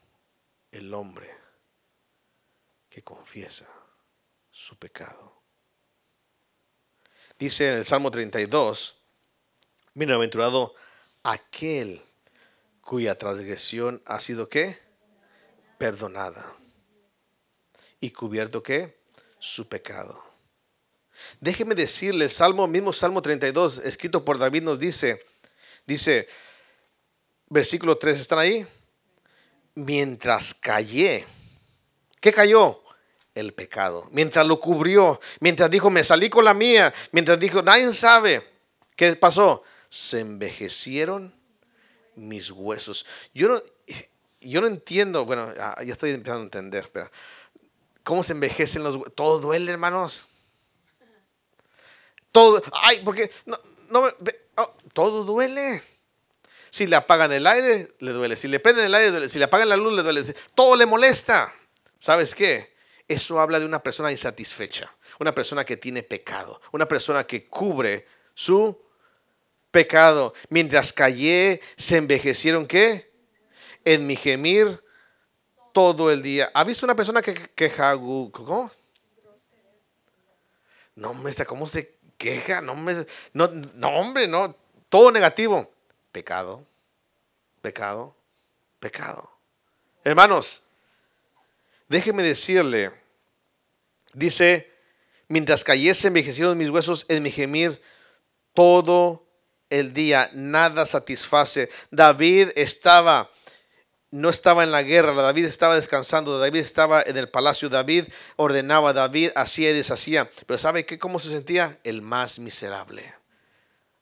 el 0.71 0.93
hombre 0.93 1.29
que 2.89 3.03
confiesa 3.03 3.67
su 4.51 4.77
pecado. 4.77 5.41
Dice 7.37 7.69
en 7.69 7.77
el 7.79 7.85
Salmo 7.85 8.11
32, 8.11 8.97
bienaventurado 9.93 10.75
aquel 11.25 12.03
cuya 12.81 13.17
transgresión 13.17 14.01
ha 14.05 14.21
sido 14.21 14.47
qué? 14.47 14.77
Perdonada. 15.79 16.55
¿Y 17.99 18.11
cubierto 18.11 18.61
qué? 18.61 18.99
Su 19.39 19.67
pecado. 19.67 20.23
Déjeme 21.41 21.73
decirle, 21.73 22.29
Salmo, 22.29 22.67
mismo 22.67 22.93
Salmo 22.93 23.21
32, 23.21 23.79
escrito 23.79 24.23
por 24.23 24.37
David, 24.37 24.61
nos 24.61 24.77
dice, 24.77 25.25
dice, 25.87 26.27
versículo 27.49 27.97
3, 27.97 28.19
¿están 28.19 28.39
ahí? 28.39 28.67
Mientras 29.73 30.53
callé, 30.53 31.25
¿qué 32.21 32.31
cayó? 32.31 32.83
El 33.33 33.53
pecado. 33.53 34.07
Mientras 34.11 34.45
lo 34.45 34.59
cubrió, 34.59 35.19
mientras 35.39 35.71
dijo, 35.71 35.89
me 35.89 36.03
salí 36.03 36.29
con 36.29 36.45
la 36.45 36.53
mía, 36.53 36.93
mientras 37.11 37.39
dijo, 37.39 37.63
nadie 37.63 37.91
sabe, 37.93 38.45
¿qué 38.95 39.15
pasó? 39.15 39.63
Se 39.95 40.19
envejecieron 40.19 41.33
mis 42.15 42.51
huesos. 42.51 43.05
Yo 43.33 43.47
no, 43.47 43.63
yo 44.41 44.59
no 44.59 44.67
entiendo, 44.67 45.23
bueno, 45.23 45.49
ah, 45.57 45.81
ya 45.85 45.93
estoy 45.93 46.11
empezando 46.11 46.41
a 46.41 46.43
entender, 46.43 46.89
pero 46.91 47.09
¿cómo 48.03 48.21
se 48.21 48.33
envejecen 48.33 48.83
los 48.83 48.97
huesos? 48.97 49.15
¿Todo 49.15 49.39
duele, 49.39 49.71
hermanos? 49.71 50.25
Todo, 52.33 52.61
ay, 52.73 53.03
porque 53.05 53.31
no, 53.45 53.57
no 53.89 54.11
oh, 54.57 54.75
todo 54.91 55.23
duele. 55.23 55.81
Si 56.71 56.87
le 56.87 56.97
apagan 56.97 57.31
el 57.31 57.47
aire, 57.47 57.95
le 57.99 58.11
duele. 58.11 58.35
Si 58.35 58.49
le 58.49 58.59
prenden 58.59 58.87
el 58.87 58.95
aire, 58.95 59.11
duele. 59.11 59.29
Si 59.29 59.39
le 59.39 59.45
apagan 59.45 59.69
la 59.69 59.77
luz, 59.77 59.93
le 59.93 60.03
duele. 60.03 60.25
Todo 60.55 60.75
le 60.75 60.85
molesta. 60.85 61.53
¿Sabes 61.99 62.35
qué? 62.35 62.75
Eso 63.07 63.39
habla 63.39 63.61
de 63.61 63.65
una 63.65 63.79
persona 63.79 64.11
insatisfecha, 64.11 64.93
una 65.21 65.33
persona 65.33 65.63
que 65.63 65.77
tiene 65.77 66.03
pecado, 66.03 66.59
una 66.73 66.85
persona 66.85 67.23
que 67.23 67.47
cubre 67.47 68.05
su 68.33 68.84
pecado. 69.75 70.33
Mientras 70.47 70.93
callé, 70.93 71.59
se 71.75 71.97
envejecieron 71.97 72.65
qué? 72.65 73.11
En 73.83 74.07
mi 74.07 74.15
gemir 74.15 74.81
todo 75.73 76.09
el 76.09 76.23
día. 76.23 76.49
¿Ha 76.53 76.63
visto 76.63 76.85
una 76.85 76.95
persona 76.95 77.21
que 77.21 77.33
queja? 77.33 77.93
¿Cómo? 77.97 78.71
No, 80.95 81.27
está, 81.27 81.43
¿cómo 81.43 81.67
se 81.67 81.97
queja? 82.17 82.61
No, 82.61 82.73
no, 83.33 83.47
no, 83.49 83.89
hombre, 83.89 84.29
no. 84.29 84.55
Todo 84.87 85.11
negativo. 85.11 85.69
Pecado, 86.13 86.65
pecado, 87.61 88.15
pecado. 88.79 89.29
Hermanos, 90.05 90.63
déjeme 91.89 92.23
decirle, 92.23 92.93
dice, 94.13 94.71
mientras 95.27 95.65
cayese 95.65 96.07
envejecieron 96.07 96.57
mis 96.57 96.69
huesos 96.69 97.05
en 97.09 97.23
mi 97.23 97.29
gemir 97.29 97.81
todo 98.53 99.24
el 99.79 99.93
día, 99.93 100.29
nada 100.33 100.85
satisface. 100.85 101.69
David 101.91 102.49
estaba, 102.55 103.29
no 104.09 104.29
estaba 104.29 104.63
en 104.63 104.71
la 104.71 104.83
guerra, 104.83 105.13
David 105.13 105.45
estaba 105.45 105.75
descansando, 105.75 106.39
David 106.39 106.61
estaba 106.61 107.01
en 107.01 107.17
el 107.17 107.29
palacio, 107.29 107.69
David 107.69 108.05
ordenaba, 108.37 108.93
David 108.93 109.31
hacía 109.35 109.71
y 109.71 109.73
deshacía. 109.73 110.29
Pero 110.45 110.57
¿sabe 110.57 110.85
qué? 110.85 110.97
¿Cómo 110.97 111.19
se 111.19 111.29
sentía? 111.29 111.77
El 111.83 112.01
más 112.01 112.39
miserable. 112.39 113.13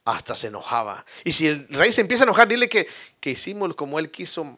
Hasta 0.06 0.36
se 0.36 0.48
enojaba. 0.48 1.06
Y 1.24 1.34
si 1.34 1.48
el 1.48 1.68
rey 1.70 1.92
se 1.92 2.02
empieza 2.02 2.24
a 2.24 2.26
enojar, 2.26 2.48
dile 2.48 2.70
que, 2.70 2.88
que 3.20 3.32
hicimos 3.32 3.74
como 3.76 3.98
él 3.98 4.12
quiso, 4.12 4.58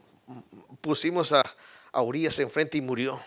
pusimos 0.82 1.32
a, 1.32 1.44
a 1.94 2.02
Urias 2.02 2.40
enfrente 2.40 2.78
y 2.78 2.82
murió. 2.82 3.24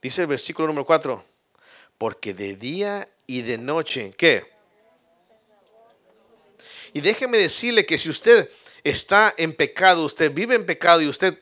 Dice 0.00 0.22
el 0.22 0.28
versículo 0.28 0.68
número 0.68 0.86
4, 0.86 1.24
porque 1.98 2.34
de 2.34 2.54
día 2.54 3.08
y 3.26 3.42
de 3.42 3.58
noche, 3.58 4.12
¿qué? 4.16 4.59
Y 6.92 7.00
déjeme 7.00 7.38
decirle 7.38 7.86
que 7.86 7.98
si 7.98 8.08
usted 8.08 8.50
está 8.84 9.34
en 9.36 9.54
pecado, 9.54 10.04
usted 10.04 10.32
vive 10.32 10.54
en 10.54 10.66
pecado 10.66 11.02
y 11.02 11.08
usted 11.08 11.38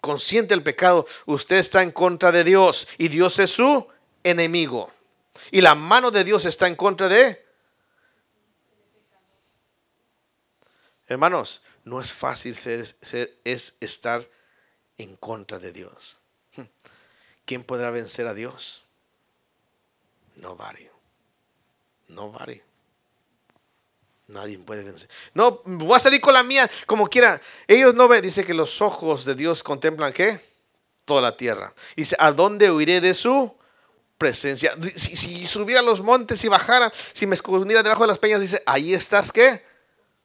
consciente 0.00 0.54
del 0.54 0.62
pecado, 0.62 1.06
usted 1.26 1.56
está 1.56 1.82
en 1.82 1.92
contra 1.92 2.32
de 2.32 2.44
Dios 2.44 2.88
y 2.98 3.08
Dios 3.08 3.38
es 3.38 3.50
su 3.50 3.86
enemigo. 4.24 4.92
Y 5.50 5.60
la 5.60 5.74
mano 5.74 6.10
de 6.10 6.24
Dios 6.24 6.44
está 6.44 6.66
en 6.66 6.76
contra 6.76 7.08
de... 7.08 7.46
Hermanos, 11.06 11.62
no 11.84 12.00
es 12.00 12.12
fácil 12.12 12.54
ser, 12.54 12.86
es 13.44 13.74
estar 13.80 14.28
en 14.96 15.16
contra 15.16 15.58
de 15.58 15.72
Dios. 15.72 16.18
¿Quién 17.44 17.64
podrá 17.64 17.90
vencer 17.90 18.26
a 18.26 18.34
Dios? 18.34 18.84
Nobody. 20.36 20.88
Nobody. 22.08 22.62
Nadie 24.30 24.58
puede 24.58 24.84
vencer. 24.84 25.08
No, 25.34 25.60
voy 25.64 25.96
a 25.96 25.98
salir 25.98 26.20
con 26.20 26.32
la 26.32 26.42
mía 26.42 26.70
como 26.86 27.08
quiera. 27.08 27.40
Ellos 27.66 27.94
no 27.94 28.06
ven, 28.06 28.22
dice 28.22 28.44
que 28.44 28.54
los 28.54 28.80
ojos 28.80 29.24
de 29.24 29.34
Dios 29.34 29.62
contemplan 29.62 30.12
qué? 30.12 30.40
Toda 31.04 31.20
la 31.20 31.36
tierra. 31.36 31.74
Dice, 31.96 32.14
¿a 32.18 32.30
dónde 32.30 32.70
huiré 32.70 33.00
de 33.00 33.14
su 33.14 33.52
presencia? 34.18 34.72
Si, 34.94 35.46
subiera 35.48 35.80
a 35.80 35.82
los 35.82 36.00
montes 36.00 36.44
y 36.44 36.48
bajara, 36.48 36.92
si 37.12 37.26
me 37.26 37.34
escondiera 37.34 37.82
debajo 37.82 38.02
de 38.02 38.08
las 38.08 38.18
peñas, 38.18 38.40
dice, 38.40 38.62
ahí 38.66 38.94
estás 38.94 39.32
qué? 39.32 39.64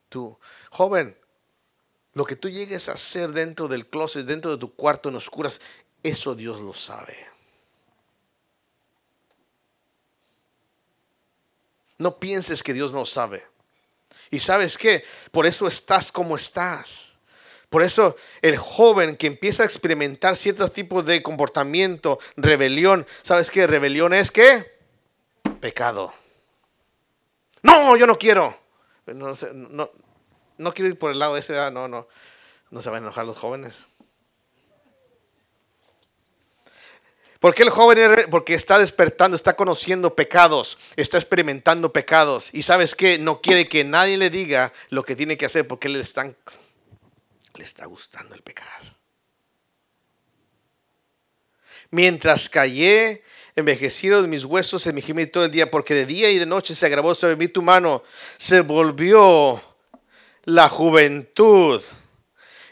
Tú, 0.10 0.38
joven, 0.70 1.18
lo 2.14 2.26
que 2.26 2.36
tú 2.36 2.48
llegues 2.48 2.88
a 2.90 2.94
hacer 2.94 3.32
dentro 3.32 3.68
del 3.68 3.88
closet, 3.88 4.26
dentro 4.26 4.52
de 4.52 4.58
tu 4.58 4.76
cuarto 4.76 5.10
en 5.10 5.16
oscuras, 5.16 5.62
eso 6.04 6.36
Dios 6.36 6.62
lo 6.62 6.76
sabe. 6.76 7.18
No 11.98 12.20
pienses 12.20 12.62
que 12.62 12.74
Dios 12.74 12.94
no 12.94 13.04
sabe. 13.06 13.55
Y 14.32 14.40
sabes 14.40 14.78
qué, 14.78 15.04
por 15.32 15.46
eso 15.46 15.68
estás 15.68 16.12
como 16.12 16.36
estás. 16.36 17.14
Por 17.70 17.82
eso 17.82 18.16
el 18.42 18.58
joven 18.58 19.18
que 19.18 19.28
empieza 19.28 19.64
a 19.64 19.66
experimentar 19.66 20.36
ciertos 20.36 20.72
tipos 20.72 21.06
de 21.06 21.22
comportamiento, 21.22 22.20
rebelión, 22.38 23.06
¿sabes 23.22 23.52
qué? 23.52 23.68
Rebelión 23.68 24.14
es 24.14 24.32
qué? 24.32 24.80
Pecado. 25.60 26.14
No, 27.64 27.98
yo 27.98 28.08
no 28.08 28.18
quiero. 28.18 28.58
No 29.06 30.74
quiero 30.74 30.90
ir 30.90 30.98
por 30.98 31.12
el 31.12 31.20
lado 31.20 31.34
de 31.34 31.42
ese, 31.42 31.58
ah, 31.60 31.70
no, 31.70 31.88
no, 31.88 32.08
no 32.70 32.82
se 32.82 32.90
van 32.90 33.04
a 33.04 33.08
enojar 33.08 33.26
los 33.26 33.38
jóvenes. 33.38 33.88
¿Por 37.46 37.54
qué 37.54 37.62
el 37.62 37.70
joven? 37.70 38.26
Porque 38.32 38.56
está 38.56 38.80
despertando, 38.80 39.36
está 39.36 39.56
conociendo 39.56 40.16
pecados, 40.16 40.80
está 40.96 41.20
experimentando 41.20 41.94
pecados. 41.94 42.50
Y 42.54 42.64
sabes 42.64 42.96
que 42.96 43.20
no 43.20 43.40
quiere 43.40 43.68
que 43.70 43.84
nadie 43.84 44.18
le 44.18 44.32
diga 44.32 44.74
lo 44.90 45.06
que 45.06 45.16
tiene 45.16 45.38
que 45.38 45.46
hacer 45.46 45.68
porque 45.68 45.88
le, 45.88 46.00
le 46.00 46.04
está 47.64 47.86
gustando 47.86 48.34
el 48.34 48.42
pecar. 48.42 48.98
Mientras 51.92 52.50
callé, 52.50 53.22
envejecieron 53.56 54.28
mis 54.28 54.44
huesos 54.44 54.88
en 54.88 54.96
mi 54.96 55.04
gemir 55.04 55.32
todo 55.32 55.46
el 55.46 55.52
día, 55.52 55.70
porque 55.70 55.94
de 55.94 56.08
día 56.08 56.32
y 56.32 56.40
de 56.40 56.48
noche 56.48 56.74
se 56.74 56.88
agravó 56.88 57.14
sobre 57.14 57.36
mí 57.36 57.48
tu 57.48 57.62
mano. 57.62 58.02
Se 58.38 58.62
volvió 58.62 59.62
la 60.46 60.68
juventud, 60.68 61.80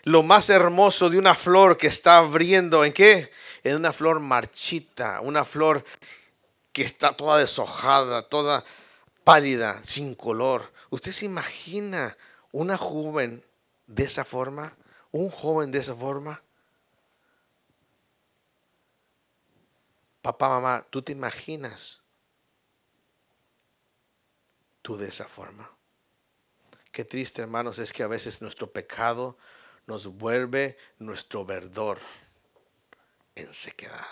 lo 0.05 0.23
más 0.23 0.49
hermoso 0.49 1.11
de 1.11 1.19
una 1.19 1.35
flor 1.35 1.77
que 1.77 1.85
está 1.85 2.17
abriendo. 2.17 2.83
¿En 2.83 2.91
qué? 2.91 3.29
En 3.63 3.77
una 3.77 3.93
flor 3.93 4.19
marchita, 4.19 5.21
una 5.21 5.45
flor 5.45 5.83
que 6.73 6.83
está 6.83 7.15
toda 7.15 7.37
deshojada, 7.37 8.27
toda 8.27 8.65
pálida, 9.23 9.81
sin 9.85 10.15
color. 10.15 10.71
¿Usted 10.89 11.11
se 11.11 11.25
imagina 11.25 12.17
una 12.51 12.77
joven 12.77 13.43
de 13.87 14.03
esa 14.03 14.25
forma? 14.25 14.75
¿Un 15.11 15.29
joven 15.29 15.71
de 15.71 15.79
esa 15.79 15.95
forma? 15.95 16.41
Papá, 20.21 20.49
mamá, 20.49 20.85
¿tú 20.89 21.01
te 21.01 21.11
imaginas 21.11 22.01
tú 24.81 24.97
de 24.97 25.07
esa 25.07 25.27
forma? 25.27 25.69
Qué 26.91 27.03
triste, 27.05 27.41
hermanos, 27.41 27.79
es 27.79 27.91
que 27.91 28.03
a 28.03 28.07
veces 28.07 28.41
nuestro 28.41 28.71
pecado 28.71 29.37
nos 29.85 30.07
vuelve 30.07 30.77
nuestro 30.97 31.45
verdor 31.45 31.99
en 33.35 33.53
sequedad. 33.53 34.05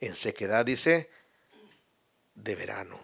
En 0.00 0.14
sequedad 0.14 0.64
dice 0.64 1.10
de 2.34 2.54
verano. 2.54 3.00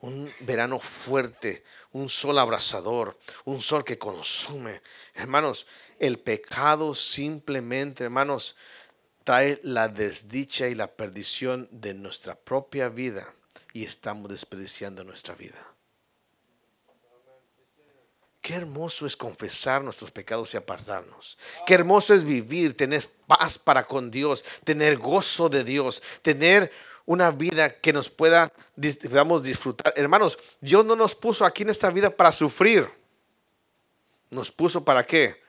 Un 0.00 0.32
verano 0.40 0.78
fuerte, 0.78 1.64
un 1.92 2.08
sol 2.08 2.38
abrasador, 2.38 3.18
un 3.44 3.60
sol 3.60 3.84
que 3.84 3.98
consume. 3.98 4.80
Hermanos, 5.14 5.66
el 5.98 6.20
pecado 6.20 6.94
simplemente, 6.94 8.04
hermanos, 8.04 8.56
trae 9.24 9.58
la 9.62 9.88
desdicha 9.88 10.68
y 10.68 10.74
la 10.74 10.86
perdición 10.86 11.68
de 11.70 11.94
nuestra 11.94 12.36
propia 12.36 12.88
vida 12.88 13.34
y 13.72 13.84
estamos 13.84 14.30
desperdiciando 14.30 15.04
nuestra 15.04 15.34
vida. 15.34 15.74
Qué 18.48 18.54
hermoso 18.54 19.04
es 19.04 19.14
confesar 19.14 19.82
nuestros 19.82 20.10
pecados 20.10 20.54
y 20.54 20.56
apartarnos. 20.56 21.36
Qué 21.66 21.74
hermoso 21.74 22.14
es 22.14 22.24
vivir, 22.24 22.74
tener 22.74 23.06
paz 23.26 23.58
para 23.58 23.84
con 23.84 24.10
Dios, 24.10 24.42
tener 24.64 24.96
gozo 24.96 25.50
de 25.50 25.64
Dios, 25.64 26.02
tener 26.22 26.72
una 27.04 27.30
vida 27.30 27.78
que 27.78 27.92
nos 27.92 28.08
pueda, 28.08 28.50
podamos 29.02 29.42
disfrutar. 29.42 29.92
Hermanos, 29.94 30.38
Dios 30.62 30.82
no 30.86 30.96
nos 30.96 31.14
puso 31.14 31.44
aquí 31.44 31.62
en 31.62 31.68
esta 31.68 31.90
vida 31.90 32.08
para 32.08 32.32
sufrir. 32.32 32.88
Nos 34.30 34.50
puso 34.50 34.82
para 34.82 35.04
qué? 35.04 35.42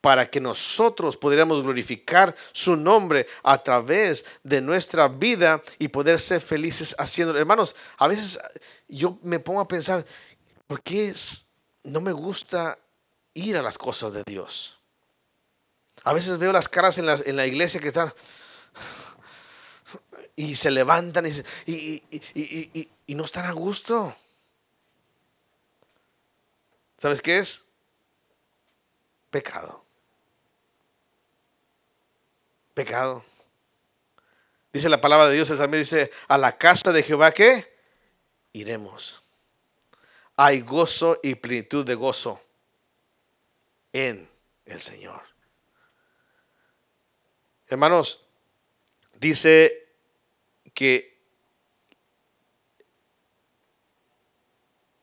Para 0.00 0.28
que 0.28 0.40
nosotros 0.40 1.16
pudiéramos 1.16 1.62
glorificar 1.62 2.34
su 2.50 2.74
nombre 2.74 3.28
a 3.44 3.62
través 3.62 4.24
de 4.42 4.60
nuestra 4.60 5.06
vida 5.06 5.62
y 5.78 5.86
poder 5.86 6.18
ser 6.18 6.40
felices 6.40 6.96
haciéndolo. 6.98 7.38
Hermanos, 7.38 7.76
a 7.96 8.08
veces 8.08 8.40
yo 8.88 9.20
me 9.22 9.38
pongo 9.38 9.60
a 9.60 9.68
pensar, 9.68 10.04
¿por 10.66 10.82
qué 10.82 11.10
es- 11.10 11.43
no 11.84 12.00
me 12.00 12.12
gusta 12.12 12.78
ir 13.34 13.56
a 13.56 13.62
las 13.62 13.78
cosas 13.78 14.12
de 14.12 14.22
Dios? 14.26 14.78
A 16.02 16.12
veces 16.12 16.38
veo 16.38 16.52
las 16.52 16.68
caras 16.68 16.98
en, 16.98 17.36
la 17.36 17.46
iglesia 17.46 17.80
que 17.80 17.88
están 17.88 18.12
y 20.36 20.54
se 20.54 20.70
levantan 20.70 21.26
y, 21.66 22.88
no 23.08 23.24
están 23.24 23.46
a 23.46 23.52
gusto. 23.52 24.14
¿Sabes 26.98 27.22
qué 27.22 27.38
es? 27.38 27.62
Pecado. 29.30 29.84
Pecado. 32.74 33.24
Dice 34.72 34.88
la 34.88 35.00
palabra 35.00 35.28
de 35.28 35.34
Dios, 35.34 35.50
me 35.68 35.78
dice, 35.78 36.10
a 36.28 36.36
la 36.36 36.58
casa 36.58 36.92
de 36.92 37.02
Jehová 37.02 37.32
que 37.32 37.72
iremos. 38.52 39.23
Hay 40.36 40.62
gozo 40.62 41.20
y 41.22 41.34
plenitud 41.36 41.86
de 41.86 41.94
gozo 41.94 42.40
en 43.92 44.28
el 44.64 44.80
Señor. 44.80 45.22
Hermanos, 47.68 48.26
dice 49.18 49.88
que 50.74 51.14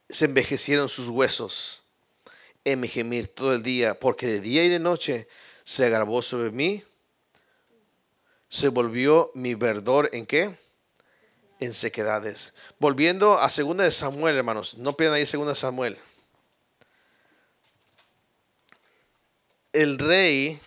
se 0.10 0.26
envejecieron 0.26 0.89
sus 0.89 1.08
huesos 1.08 1.84
en 2.63 2.80
mi 2.82 2.88
gemir 2.88 3.28
todo 3.30 3.54
el 3.54 3.63
día, 3.63 4.00
porque 4.00 4.28
de 4.28 4.41
día 4.41 4.63
y 4.63 4.70
de 4.70 4.80
noche 4.80 5.28
se 5.63 5.86
agravó 5.86 6.22
sobre 6.22 6.52
mí, 6.52 6.84
se 8.50 8.67
volvió 8.67 9.32
mi 9.34 9.56
verdor 9.56 10.10
en 10.12 10.26
qué? 10.26 10.56
En 11.62 11.74
sequedades. 11.74 12.54
Volviendo 12.80 13.39
a 13.39 13.47
segunda 13.47 13.84
de 13.86 13.91
Samuel, 13.91 14.36
hermanos, 14.36 14.78
no 14.80 14.97
pierdan 14.97 15.17
ahí 15.17 15.26
segunda 15.26 15.54
de 15.54 15.60
Samuel. 15.60 15.97
El 19.71 20.00
rey 20.00 20.60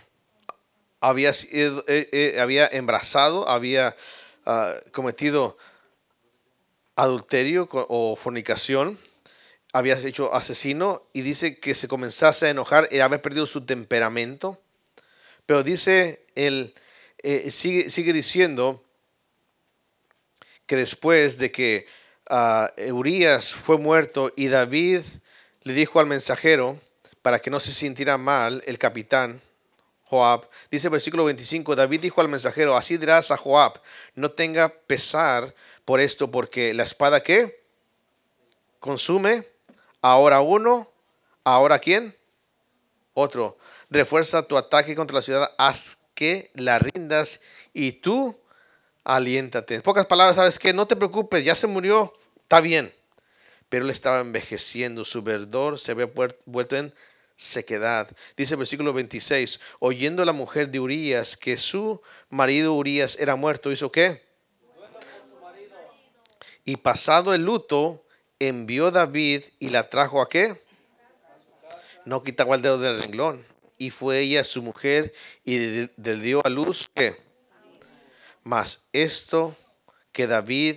había, 1.00 1.34
sido- 1.34 1.84
eh, 1.88 2.08
eh, 2.12 2.40
había 2.40 2.66
embrazado, 2.68 3.48
había 3.48 3.96
ah, 4.46 4.72
cometido 4.92 5.58
adulterio 6.94 7.68
o 7.72 8.14
fornicación, 8.14 8.98
había 9.72 9.98
hecho 9.98 10.32
asesino 10.32 11.02
y 11.12 11.22
dice 11.22 11.58
que 11.58 11.74
se 11.74 11.88
comenzase 11.88 12.46
a 12.46 12.50
enojar 12.50 12.88
y 12.92 13.00
había 13.00 13.20
perdido 13.20 13.46
su 13.46 13.66
temperamento. 13.66 14.60
Pero 15.46 15.64
dice 15.64 16.24
él, 16.36 16.74
eh, 17.18 17.50
sigue, 17.50 17.90
sigue 17.90 18.12
diciendo 18.12 18.83
que 20.66 20.76
después 20.76 21.38
de 21.38 21.50
que 21.50 21.86
ah, 22.28 22.72
Urias 22.90 23.54
fue 23.54 23.78
muerto 23.78 24.32
y 24.36 24.48
David 24.48 25.02
le 25.62 25.72
dijo 25.72 26.00
al 26.00 26.06
mensajero 26.06 26.80
para 27.22 27.38
que 27.38 27.50
no 27.50 27.60
se 27.60 27.72
sintiera 27.72 28.18
mal 28.18 28.62
el 28.66 28.78
capitán 28.78 29.40
Joab, 30.04 30.48
dice 30.70 30.88
el 30.88 30.92
versículo 30.92 31.24
25, 31.24 31.74
David 31.74 32.00
dijo 32.00 32.20
al 32.20 32.28
mensajero, 32.28 32.76
así 32.76 32.98
dirás 32.98 33.30
a 33.30 33.36
Joab, 33.36 33.80
no 34.14 34.30
tenga 34.30 34.68
pesar 34.68 35.54
por 35.84 36.00
esto 36.00 36.30
porque 36.30 36.74
la 36.74 36.82
espada 36.82 37.22
que 37.22 37.64
consume, 38.78 39.46
ahora 40.02 40.40
uno, 40.40 40.90
ahora 41.42 41.78
quién, 41.78 42.14
otro, 43.14 43.56
refuerza 43.88 44.46
tu 44.46 44.58
ataque 44.58 44.94
contra 44.94 45.16
la 45.16 45.22
ciudad, 45.22 45.50
haz 45.56 45.98
que 46.14 46.50
la 46.54 46.78
rindas 46.78 47.40
y 47.72 47.92
tú 47.92 48.38
aliéntate. 49.04 49.76
En 49.76 49.82
pocas 49.82 50.06
palabras, 50.06 50.36
¿sabes 50.36 50.58
qué? 50.58 50.72
No 50.72 50.86
te 50.86 50.96
preocupes, 50.96 51.44
ya 51.44 51.54
se 51.54 51.66
murió, 51.66 52.12
está 52.38 52.60
bien. 52.60 52.92
Pero 53.68 53.84
él 53.84 53.90
estaba 53.90 54.20
envejeciendo, 54.20 55.04
su 55.04 55.22
verdor 55.22 55.78
se 55.78 55.92
había 55.92 56.08
vuelto 56.46 56.76
en 56.76 56.92
sequedad. 57.36 58.08
Dice 58.36 58.54
el 58.54 58.58
versículo 58.58 58.92
26, 58.92 59.60
oyendo 59.80 60.24
la 60.24 60.32
mujer 60.32 60.70
de 60.70 60.80
Urias 60.80 61.36
que 61.36 61.56
su 61.56 62.00
marido 62.30 62.74
Urias 62.74 63.16
era 63.18 63.36
muerto, 63.36 63.70
¿hizo 63.70 63.92
qué? 63.92 64.24
Y 66.64 66.76
pasado 66.76 67.34
el 67.34 67.44
luto, 67.44 68.04
envió 68.38 68.90
David 68.90 69.42
y 69.58 69.68
la 69.68 69.90
trajo 69.90 70.22
a 70.22 70.28
qué? 70.28 70.62
No 72.04 72.22
quitaba 72.22 72.56
el 72.56 72.62
dedo 72.62 72.78
del 72.78 73.00
renglón. 73.00 73.44
Y 73.76 73.90
fue 73.90 74.20
ella 74.20 74.44
su 74.44 74.62
mujer 74.62 75.12
y 75.44 75.58
le 75.58 76.16
dio 76.16 76.46
a 76.46 76.48
luz 76.48 76.88
¿qué? 76.94 77.23
Mas 78.44 78.88
esto 78.92 79.56
que 80.12 80.26
David 80.26 80.76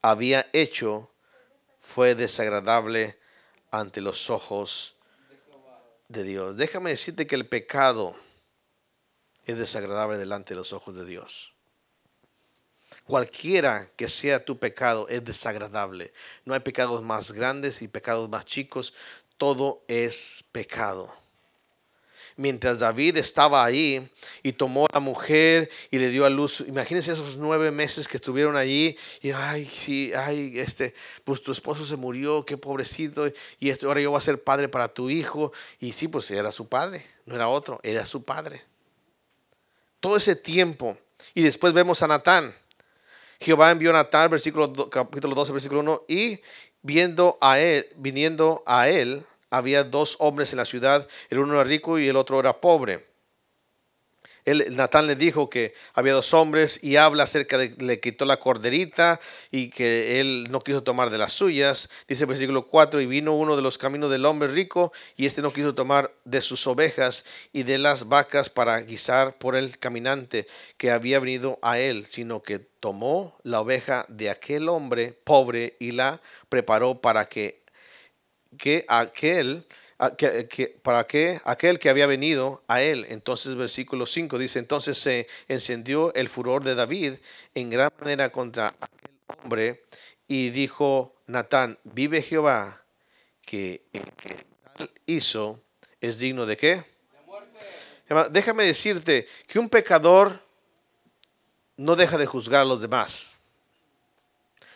había 0.00 0.48
hecho 0.54 1.10
fue 1.78 2.14
desagradable 2.14 3.18
ante 3.70 4.00
los 4.00 4.30
ojos 4.30 4.96
de 6.08 6.24
Dios. 6.24 6.56
Déjame 6.56 6.90
decirte 6.90 7.26
que 7.26 7.34
el 7.34 7.46
pecado 7.46 8.16
es 9.44 9.58
desagradable 9.58 10.16
delante 10.16 10.54
de 10.54 10.56
los 10.56 10.72
ojos 10.72 10.94
de 10.94 11.04
Dios. 11.04 11.52
Cualquiera 13.04 13.90
que 13.96 14.08
sea 14.08 14.44
tu 14.44 14.58
pecado 14.58 15.06
es 15.08 15.22
desagradable. 15.22 16.14
No 16.46 16.54
hay 16.54 16.60
pecados 16.60 17.02
más 17.02 17.32
grandes 17.32 17.82
y 17.82 17.88
pecados 17.88 18.30
más 18.30 18.46
chicos. 18.46 18.94
Todo 19.36 19.84
es 19.86 20.44
pecado 20.50 21.21
mientras 22.36 22.78
David 22.78 23.16
estaba 23.16 23.64
ahí 23.64 24.08
y 24.42 24.52
tomó 24.52 24.86
a 24.86 24.94
la 24.94 25.00
mujer 25.00 25.70
y 25.90 25.98
le 25.98 26.10
dio 26.10 26.24
a 26.24 26.30
luz. 26.30 26.64
Imagínense 26.66 27.12
esos 27.12 27.36
nueve 27.36 27.70
meses 27.70 28.08
que 28.08 28.16
estuvieron 28.16 28.56
allí 28.56 28.96
y 29.20 29.30
ay, 29.30 29.64
sí, 29.64 30.12
ay, 30.14 30.58
este, 30.58 30.94
pues 31.24 31.42
tu 31.42 31.52
esposo 31.52 31.84
se 31.86 31.96
murió, 31.96 32.44
qué 32.44 32.56
pobrecito, 32.56 33.26
y 33.60 33.70
esto, 33.70 33.88
ahora 33.88 34.00
yo 34.00 34.10
voy 34.10 34.18
a 34.18 34.20
ser 34.20 34.42
padre 34.42 34.68
para 34.68 34.88
tu 34.88 35.10
hijo. 35.10 35.52
Y 35.80 35.92
sí, 35.92 36.08
pues 36.08 36.30
era 36.30 36.52
su 36.52 36.68
padre, 36.68 37.04
no 37.26 37.34
era 37.34 37.48
otro, 37.48 37.80
era 37.82 38.06
su 38.06 38.22
padre. 38.22 38.62
todo 40.00 40.16
ese 40.16 40.34
tiempo. 40.34 40.98
Y 41.32 41.42
después 41.42 41.72
vemos 41.72 42.02
a 42.02 42.08
Natán. 42.08 42.54
Jehová 43.40 43.70
envió 43.70 43.90
a 43.90 43.94
Natán, 43.94 44.30
versículo, 44.30 44.90
capítulo 44.90 45.34
12, 45.34 45.52
versículo 45.52 45.80
1, 45.80 46.02
y 46.08 46.40
viendo 46.82 47.38
a 47.40 47.58
él, 47.60 47.88
viniendo 47.96 48.62
a 48.66 48.88
él, 48.88 49.24
había 49.52 49.84
dos 49.84 50.16
hombres 50.18 50.52
en 50.52 50.56
la 50.56 50.64
ciudad, 50.64 51.06
el 51.28 51.38
uno 51.38 51.54
era 51.54 51.64
rico 51.64 51.98
y 51.98 52.08
el 52.08 52.16
otro 52.16 52.40
era 52.40 52.58
pobre. 52.58 53.12
Él, 54.44 54.74
Natán 54.74 55.06
le 55.06 55.14
dijo 55.14 55.48
que 55.48 55.72
había 55.94 56.14
dos 56.14 56.34
hombres 56.34 56.82
y 56.82 56.96
habla 56.96 57.24
acerca 57.24 57.58
de 57.58 57.74
le 57.78 58.00
quitó 58.00 58.24
la 58.24 58.38
corderita 58.38 59.20
y 59.50 59.68
que 59.68 60.20
él 60.20 60.48
no 60.50 60.60
quiso 60.60 60.82
tomar 60.82 61.10
de 61.10 61.18
las 61.18 61.32
suyas. 61.32 61.90
Dice 62.08 62.24
el 62.24 62.28
versículo 62.28 62.64
4, 62.66 63.00
y 63.00 63.06
vino 63.06 63.34
uno 63.34 63.54
de 63.54 63.62
los 63.62 63.78
caminos 63.78 64.10
del 64.10 64.24
hombre 64.24 64.48
rico 64.48 64.92
y 65.16 65.26
este 65.26 65.42
no 65.42 65.52
quiso 65.52 65.74
tomar 65.74 66.12
de 66.24 66.40
sus 66.40 66.66
ovejas 66.66 67.24
y 67.52 67.62
de 67.62 67.78
las 67.78 68.08
vacas 68.08 68.50
para 68.50 68.80
guisar 68.80 69.36
por 69.38 69.54
el 69.54 69.78
caminante 69.78 70.46
que 70.76 70.90
había 70.90 71.20
venido 71.20 71.58
a 71.62 71.78
él, 71.78 72.06
sino 72.08 72.42
que 72.42 72.58
tomó 72.58 73.38
la 73.44 73.60
oveja 73.60 74.06
de 74.08 74.28
aquel 74.28 74.68
hombre 74.68 75.16
pobre 75.22 75.76
y 75.78 75.92
la 75.92 76.20
preparó 76.48 77.00
para 77.00 77.28
que, 77.28 77.61
que 78.58 78.84
aquel 78.88 79.66
para 80.82 81.04
que 81.04 81.40
aquel 81.44 81.78
que 81.78 81.88
había 81.88 82.06
venido 82.06 82.64
a 82.66 82.82
él. 82.82 83.06
Entonces 83.08 83.54
versículo 83.54 84.06
5 84.06 84.36
dice, 84.36 84.58
entonces 84.58 84.98
se 84.98 85.28
encendió 85.46 86.12
el 86.14 86.28
furor 86.28 86.64
de 86.64 86.74
David 86.74 87.14
en 87.54 87.70
gran 87.70 87.90
manera 88.00 88.30
contra 88.30 88.74
aquel 88.80 89.10
hombre 89.44 89.84
y 90.26 90.50
dijo 90.50 91.14
Natán, 91.26 91.78
vive 91.84 92.20
Jehová, 92.20 92.82
que 93.44 93.82
el 93.92 94.10
que 94.12 94.36
tal 94.76 94.90
hizo 95.06 95.60
es 96.00 96.18
digno 96.18 96.46
de 96.46 96.56
qué? 96.56 96.84
Déjame 98.30 98.64
decirte 98.64 99.26
que 99.46 99.58
un 99.58 99.68
pecador 99.68 100.42
no 101.76 101.96
deja 101.96 102.18
de 102.18 102.26
juzgar 102.26 102.62
a 102.62 102.64
los 102.64 102.80
demás. 102.80 103.34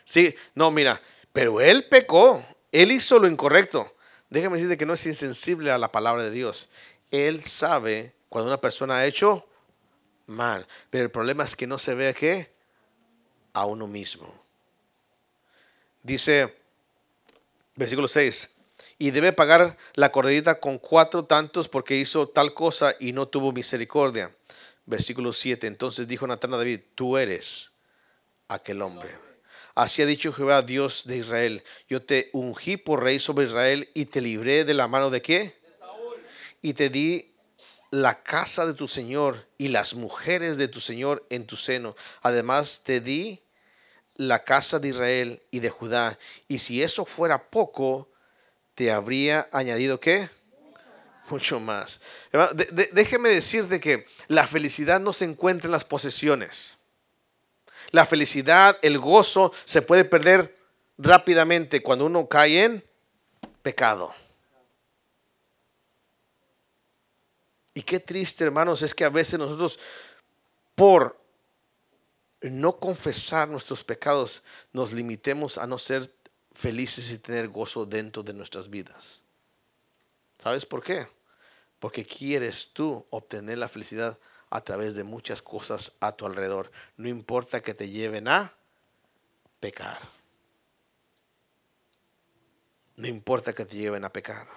Sí, 0.05 0.35
no, 0.55 0.71
mira, 0.71 1.01
pero 1.33 1.61
él 1.61 1.85
pecó, 1.85 2.45
él 2.83 2.93
hizo 2.93 3.19
lo 3.19 3.27
incorrecto. 3.27 3.95
Déjame 4.29 4.57
decirte 4.57 4.77
que 4.77 4.87
no 4.87 4.95
es 4.95 5.07
insensible 5.07 5.71
a 5.71 5.79
la 5.79 5.93
palabra 5.93 6.25
de 6.25 6.31
Dios. 6.31 6.69
Él 7.11 7.43
sabe 7.43 8.13
cuando 8.29 8.51
una 8.51 8.61
persona 8.61 8.99
ha 8.99 9.07
hecho 9.07 9.49
mal, 10.27 10.67
pero 10.91 11.05
el 11.05 11.11
problema 11.11 11.45
es 11.45 11.57
que 11.57 11.67
no 11.67 11.79
se 11.79 11.95
ve 11.95 12.13
qué 12.15 12.53
a 13.53 13.65
uno 13.65 13.87
mismo. 13.87 14.33
Dice 16.03 16.55
versículo 17.77 18.09
6, 18.09 18.51
y 18.99 19.11
debe 19.11 19.33
pagar 19.33 19.77
la 19.95 20.11
corderita 20.11 20.61
con 20.61 20.79
cuatro 20.79 21.25
tantos 21.25 21.69
porque 21.69 21.97
hizo 21.97 22.29
tal 22.29 22.55
cosa 22.55 22.95
y 22.99 23.13
no 23.13 23.27
tuvo 23.29 23.53
misericordia. 23.53 24.35
Versículo 24.87 25.33
7, 25.33 25.67
entonces 25.67 26.07
dijo 26.07 26.27
Natán 26.27 26.55
a 26.55 26.59
David, 26.59 26.81
tú 26.95 27.17
eres 27.17 27.71
aquel 28.49 28.83
hombre. 28.83 29.26
Así 29.77 30.01
ha 30.01 30.07
dicho 30.07 30.33
Jehová, 30.33 30.63
Dios 30.63 31.03
de 31.05 31.19
Israel, 31.19 31.63
yo 31.87 32.01
te 32.03 32.31
ungí 32.33 32.79
por 32.79 33.03
rey 33.03 33.19
sobre 33.19 33.45
Israel 33.45 33.91
y 33.93 34.07
te 34.07 34.23
libré 34.23 34.65
de 34.65 34.73
la 34.73 34.89
mano 34.89 35.11
de 35.11 35.21
qué? 35.21 35.55
Y 36.63 36.73
te 36.73 36.89
di 36.89 37.35
la 37.91 38.23
casa 38.23 38.65
de 38.65 38.73
tu 38.73 38.89
Señor 38.89 39.47
y 39.59 39.69
las 39.69 39.93
mujeres 39.93 40.57
de 40.57 40.69
tu 40.69 40.81
Señor 40.81 41.27
en 41.29 41.47
tu 41.47 41.59
seno. 41.59 41.95
Además 42.23 42.85
te 42.85 43.03
di 43.03 43.43
la 44.15 44.45
casa 44.45 44.79
de 44.79 44.89
Israel 44.89 45.43
y 45.51 45.61
de 45.61 45.69
Judá. 45.69 46.19
Y 46.49 46.61
si 46.61 46.83
eso 46.83 47.05
fuera 47.05 47.51
poco, 47.51 48.09
te 48.75 48.91
habría 48.91 49.47
añadido 49.53 50.01
qué? 50.01 50.31
Mucho 51.29 51.61
más. 51.61 52.01
déjeme 52.93 53.29
decirte 53.29 53.79
que 53.79 54.07
la 54.29 54.47
felicidad 54.47 55.01
no 55.01 55.13
se 55.13 55.27
encuentra 55.27 55.69
en 55.69 55.73
las 55.73 55.85
posesiones. 55.85 56.76
La 57.91 58.07
felicidad, 58.07 58.79
el 58.83 58.99
gozo 58.99 59.53
se 59.65 59.83
puede 59.83 60.05
perder 60.05 60.57
rápidamente 60.99 61.83
cuando 61.83 62.07
uno 62.07 62.29
cae 62.29 62.65
en 62.65 62.85
pecado. 63.63 64.15
Y 67.75 67.83
qué 67.83 68.01
triste, 68.01 68.45
hermanos, 68.45 68.81
es 68.81 68.95
que 68.95 69.05
a 69.05 69.11
veces 69.11 69.39
nosotros, 69.39 69.79
por 70.75 71.21
no 72.41 72.79
confesar 72.79 73.49
nuestros 73.49 73.85
pecados, 73.85 74.43
nos 74.73 74.93
limitemos 74.93 75.59
a 75.59 75.67
no 75.67 75.79
ser 75.79 76.11
felices 76.55 77.11
y 77.11 77.19
tener 77.19 77.49
gozo 77.49 77.85
dentro 77.85 78.23
de 78.23 78.33
nuestras 78.33 78.71
vidas. 78.71 79.23
¿Sabes 80.39 80.65
por 80.65 80.83
qué? 80.83 81.07
Porque 81.79 82.05
quieres 82.05 82.71
tú 82.73 83.05
obtener 83.11 83.59
la 83.59 83.69
felicidad 83.69 84.19
a 84.57 84.63
través 84.63 84.95
de 84.95 85.05
muchas 85.05 85.43
cosas 85.43 85.97
a 86.01 86.13
tu 86.17 86.25
alrededor. 86.25 86.71
No 86.97 87.09
importa 87.09 87.61
que 87.61 87.75
te 87.75 87.91
lleven 87.91 88.27
a 88.27 88.55
pecar. 89.61 89.99
No 92.97 93.07
importa 93.07 93.53
que 93.53 93.67
te 93.67 93.77
lleven 93.77 94.03
a 94.07 94.11
pecar. 94.11 94.49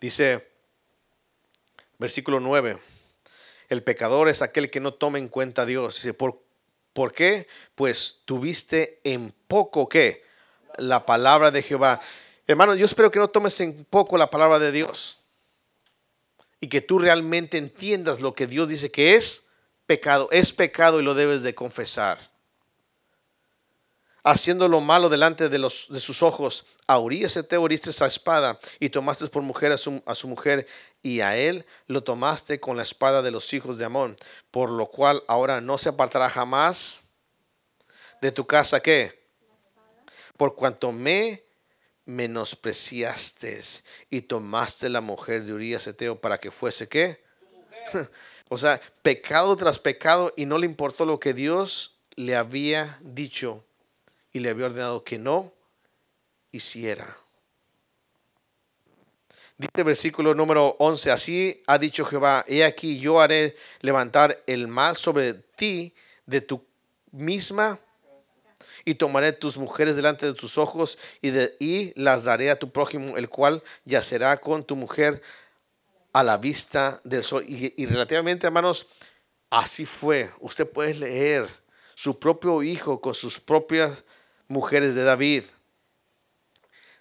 Dice 0.00 0.50
versículo 1.98 2.40
9, 2.40 2.76
el 3.68 3.84
pecador 3.84 4.28
es 4.28 4.42
aquel 4.42 4.70
que 4.70 4.80
no 4.80 4.94
toma 4.94 5.18
en 5.18 5.28
cuenta 5.28 5.62
a 5.62 5.66
Dios. 5.66 5.94
Dice, 5.94 6.14
¿por, 6.14 6.42
¿por 6.92 7.12
qué? 7.12 7.46
Pues 7.76 8.22
tuviste 8.24 8.98
en 9.04 9.32
poco 9.46 9.88
que 9.88 10.24
la 10.78 11.06
palabra 11.06 11.52
de 11.52 11.62
Jehová. 11.62 12.00
Hermano, 12.48 12.74
yo 12.74 12.86
espero 12.86 13.12
que 13.12 13.20
no 13.20 13.28
tomes 13.28 13.60
en 13.60 13.84
poco 13.84 14.18
la 14.18 14.30
palabra 14.30 14.58
de 14.58 14.72
Dios 14.72 15.19
y 16.60 16.68
que 16.68 16.80
tú 16.80 16.98
realmente 16.98 17.58
entiendas 17.58 18.20
lo 18.20 18.34
que 18.34 18.46
Dios 18.46 18.68
dice 18.68 18.90
que 18.90 19.14
es 19.14 19.48
pecado. 19.86 20.28
Es 20.30 20.52
pecado 20.52 21.00
y 21.00 21.02
lo 21.02 21.14
debes 21.14 21.42
de 21.42 21.54
confesar. 21.54 22.18
Haciendo 24.22 24.68
lo 24.68 24.80
malo 24.80 25.08
delante 25.08 25.48
de, 25.48 25.58
los, 25.58 25.86
de 25.88 26.00
sus 26.00 26.22
ojos, 26.22 26.66
a 26.86 26.98
te 27.48 27.56
oriste 27.56 27.90
esa 27.90 28.06
espada 28.06 28.58
y 28.80 28.90
tomaste 28.90 29.26
por 29.28 29.42
mujer 29.42 29.72
a 29.72 29.78
su, 29.78 30.02
a 30.04 30.14
su 30.14 30.28
mujer 30.28 30.66
y 31.02 31.20
a 31.20 31.36
él 31.36 31.64
lo 31.86 32.02
tomaste 32.02 32.58
con 32.58 32.76
la 32.76 32.82
espada 32.82 33.22
de 33.22 33.30
los 33.30 33.52
hijos 33.52 33.78
de 33.78 33.84
Amón, 33.84 34.16
por 34.50 34.70
lo 34.70 34.86
cual 34.86 35.22
ahora 35.28 35.60
no 35.60 35.78
se 35.78 35.88
apartará 35.88 36.28
jamás 36.28 37.02
de 38.20 38.32
tu 38.32 38.46
casa 38.46 38.80
que 38.80 39.20
por 40.36 40.56
cuanto 40.56 40.90
me 40.90 41.44
menospreciaste 42.10 43.60
y 44.10 44.22
tomaste 44.22 44.88
la 44.88 45.00
mujer 45.00 45.44
de 45.44 45.52
Urias 45.52 45.86
Eteo 45.86 46.20
para 46.20 46.38
que 46.38 46.50
fuese 46.50 46.88
qué? 46.88 47.22
O 48.52 48.58
sea, 48.58 48.80
pecado 49.02 49.56
tras 49.56 49.78
pecado 49.78 50.32
y 50.36 50.44
no 50.44 50.58
le 50.58 50.66
importó 50.66 51.06
lo 51.06 51.20
que 51.20 51.32
Dios 51.32 52.00
le 52.16 52.34
había 52.34 52.98
dicho 53.00 53.64
y 54.32 54.40
le 54.40 54.50
había 54.50 54.66
ordenado 54.66 55.04
que 55.04 55.18
no 55.18 55.52
hiciera. 56.50 57.16
Dice 59.56 59.84
versículo 59.84 60.34
número 60.34 60.74
11, 60.80 61.10
así 61.12 61.62
ha 61.66 61.78
dicho 61.78 62.04
Jehová, 62.04 62.44
he 62.48 62.64
aquí 62.64 62.98
yo 62.98 63.20
haré 63.20 63.54
levantar 63.82 64.42
el 64.48 64.66
mal 64.66 64.96
sobre 64.96 65.34
ti 65.34 65.94
de 66.26 66.40
tu 66.40 66.64
misma 67.12 67.78
y 68.90 68.94
tomaré 68.96 69.32
tus 69.32 69.56
mujeres 69.56 69.94
delante 69.94 70.26
de 70.26 70.34
tus 70.34 70.58
ojos 70.58 70.98
y, 71.22 71.30
y 71.64 71.92
las 71.94 72.24
daré 72.24 72.50
a 72.50 72.58
tu 72.58 72.70
prójimo, 72.72 73.16
el 73.16 73.28
cual 73.28 73.62
yacerá 73.84 74.36
con 74.38 74.64
tu 74.64 74.74
mujer 74.74 75.22
a 76.12 76.24
la 76.24 76.38
vista 76.38 77.00
del 77.04 77.22
sol. 77.22 77.44
Y, 77.46 77.86
relativamente, 77.86 78.48
hermanos, 78.48 78.88
así 79.48 79.86
fue. 79.86 80.28
Usted 80.40 80.68
puede 80.68 80.94
leer 80.94 81.48
su 81.94 82.18
propio 82.18 82.64
hijo 82.64 83.00
con 83.00 83.14
sus 83.14 83.38
propias 83.38 84.02
mujeres 84.48 84.96
de 84.96 85.04
David. 85.04 85.44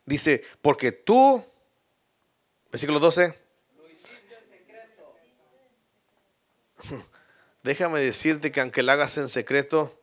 Dice, 0.05 0.43
porque 0.61 0.91
tú, 0.91 1.43
versículo 2.71 2.99
12. 2.99 3.33
Déjame 7.63 7.99
decirte 7.99 8.51
que 8.51 8.61
aunque 8.61 8.83
lo 8.83 8.91
hagas 8.91 9.17
en 9.17 9.27
secreto, 9.27 9.99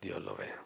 Dios 0.00 0.22
lo 0.22 0.34
ve. 0.34 0.61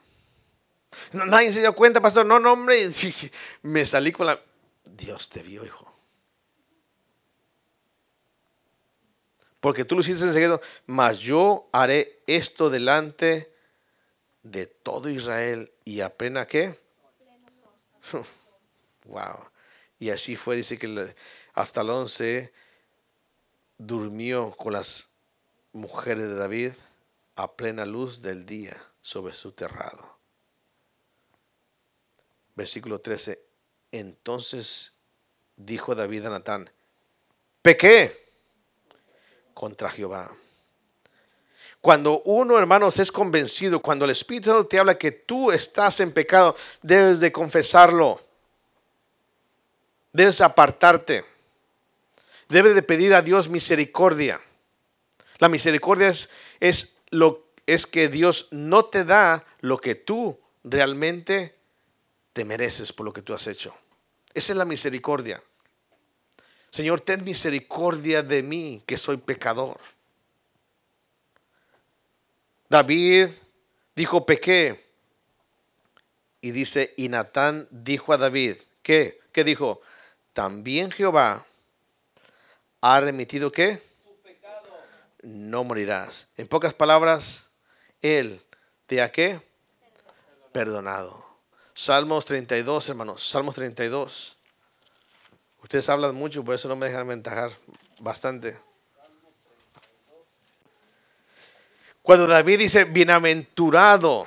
Nadie 1.24 1.52
se 1.52 1.60
dio 1.60 1.72
cuenta, 1.74 2.00
pastor. 2.00 2.26
No, 2.26 2.38
no, 2.38 2.52
hombre. 2.52 2.88
Me 3.62 3.86
salí 3.86 4.12
con 4.12 4.26
la. 4.26 4.40
Dios 4.84 5.28
te 5.28 5.42
vio, 5.42 5.64
hijo. 5.64 5.92
Porque 9.60 9.84
tú 9.84 9.94
lo 9.94 10.00
hiciste 10.02 10.24
en 10.24 10.32
secreto. 10.32 10.60
Mas 10.86 11.18
yo 11.18 11.68
haré 11.72 12.22
esto 12.26 12.70
delante 12.70 13.52
de 14.42 14.66
todo 14.66 15.08
Israel. 15.08 15.72
Y 15.84 16.00
apenas 16.00 16.46
qué. 16.46 16.78
wow. 19.04 19.48
Y 19.98 20.10
así 20.10 20.36
fue. 20.36 20.56
Dice 20.56 20.78
que 20.78 21.14
hasta 21.54 21.80
el 21.80 21.90
11 21.90 22.52
durmió 23.78 24.52
con 24.52 24.72
las 24.72 25.10
mujeres 25.72 26.24
de 26.24 26.34
David 26.34 26.72
a 27.34 27.54
plena 27.54 27.84
luz 27.84 28.22
del 28.22 28.46
día 28.46 28.76
sobre 29.02 29.32
su 29.34 29.52
terrado. 29.52 30.15
Versículo 32.56 33.00
13. 33.00 33.40
Entonces 33.92 34.96
dijo 35.56 35.94
David 35.94 36.26
a 36.26 36.30
Natán, 36.30 36.70
pequé. 37.62 38.24
contra 39.54 39.88
Jehová. 39.90 40.30
Cuando 41.80 42.20
uno, 42.22 42.58
hermanos, 42.58 42.98
es 42.98 43.10
convencido, 43.10 43.80
cuando 43.80 44.04
el 44.04 44.10
Espíritu 44.10 44.64
te 44.64 44.78
habla 44.78 44.98
que 44.98 45.12
tú 45.12 45.52
estás 45.52 46.00
en 46.00 46.12
pecado, 46.12 46.56
debes 46.82 47.20
de 47.20 47.32
confesarlo. 47.32 48.20
Debes 50.12 50.40
apartarte. 50.40 51.24
Debes 52.48 52.74
de 52.74 52.82
pedir 52.82 53.14
a 53.14 53.22
Dios 53.22 53.48
misericordia. 53.48 54.40
La 55.38 55.48
misericordia 55.48 56.08
es, 56.08 56.30
es, 56.60 56.96
lo, 57.10 57.46
es 57.66 57.86
que 57.86 58.08
Dios 58.08 58.48
no 58.50 58.84
te 58.84 59.04
da 59.04 59.44
lo 59.60 59.78
que 59.78 59.94
tú 59.94 60.38
realmente 60.64 61.55
te 62.36 62.44
mereces 62.44 62.92
por 62.92 63.06
lo 63.06 63.14
que 63.14 63.22
tú 63.22 63.32
has 63.32 63.46
hecho. 63.46 63.74
Esa 64.34 64.52
es 64.52 64.58
la 64.58 64.66
misericordia. 64.66 65.42
Señor, 66.68 67.00
ten 67.00 67.24
misericordia 67.24 68.22
de 68.22 68.42
mí, 68.42 68.82
que 68.84 68.98
soy 68.98 69.16
pecador. 69.16 69.80
David 72.68 73.28
dijo, 73.94 74.26
pequé. 74.26 74.84
Y 76.42 76.50
dice, 76.50 76.92
y 76.98 77.08
Natán 77.08 77.68
dijo 77.70 78.12
a 78.12 78.18
David, 78.18 78.56
¿qué? 78.82 79.18
¿Qué 79.32 79.42
dijo? 79.42 79.80
También 80.34 80.90
Jehová 80.90 81.46
ha 82.82 83.00
remitido 83.00 83.50
qué? 83.50 83.82
No 85.22 85.64
morirás. 85.64 86.28
En 86.36 86.46
pocas 86.48 86.74
palabras, 86.74 87.48
él 88.02 88.42
te 88.86 89.00
ha 89.00 89.10
qué? 89.10 89.40
Perdonado. 90.52 91.25
Salmos 91.78 92.24
32, 92.24 92.88
hermanos. 92.88 93.28
Salmos 93.28 93.54
32. 93.54 94.34
Ustedes 95.62 95.86
hablan 95.90 96.14
mucho, 96.14 96.42
por 96.42 96.54
eso 96.54 96.68
no 96.68 96.74
me 96.74 96.86
dejan 96.86 97.06
ventajar 97.06 97.50
bastante. 98.00 98.56
Cuando 102.00 102.26
David 102.26 102.60
dice 102.60 102.84
bienaventurado, 102.84 104.26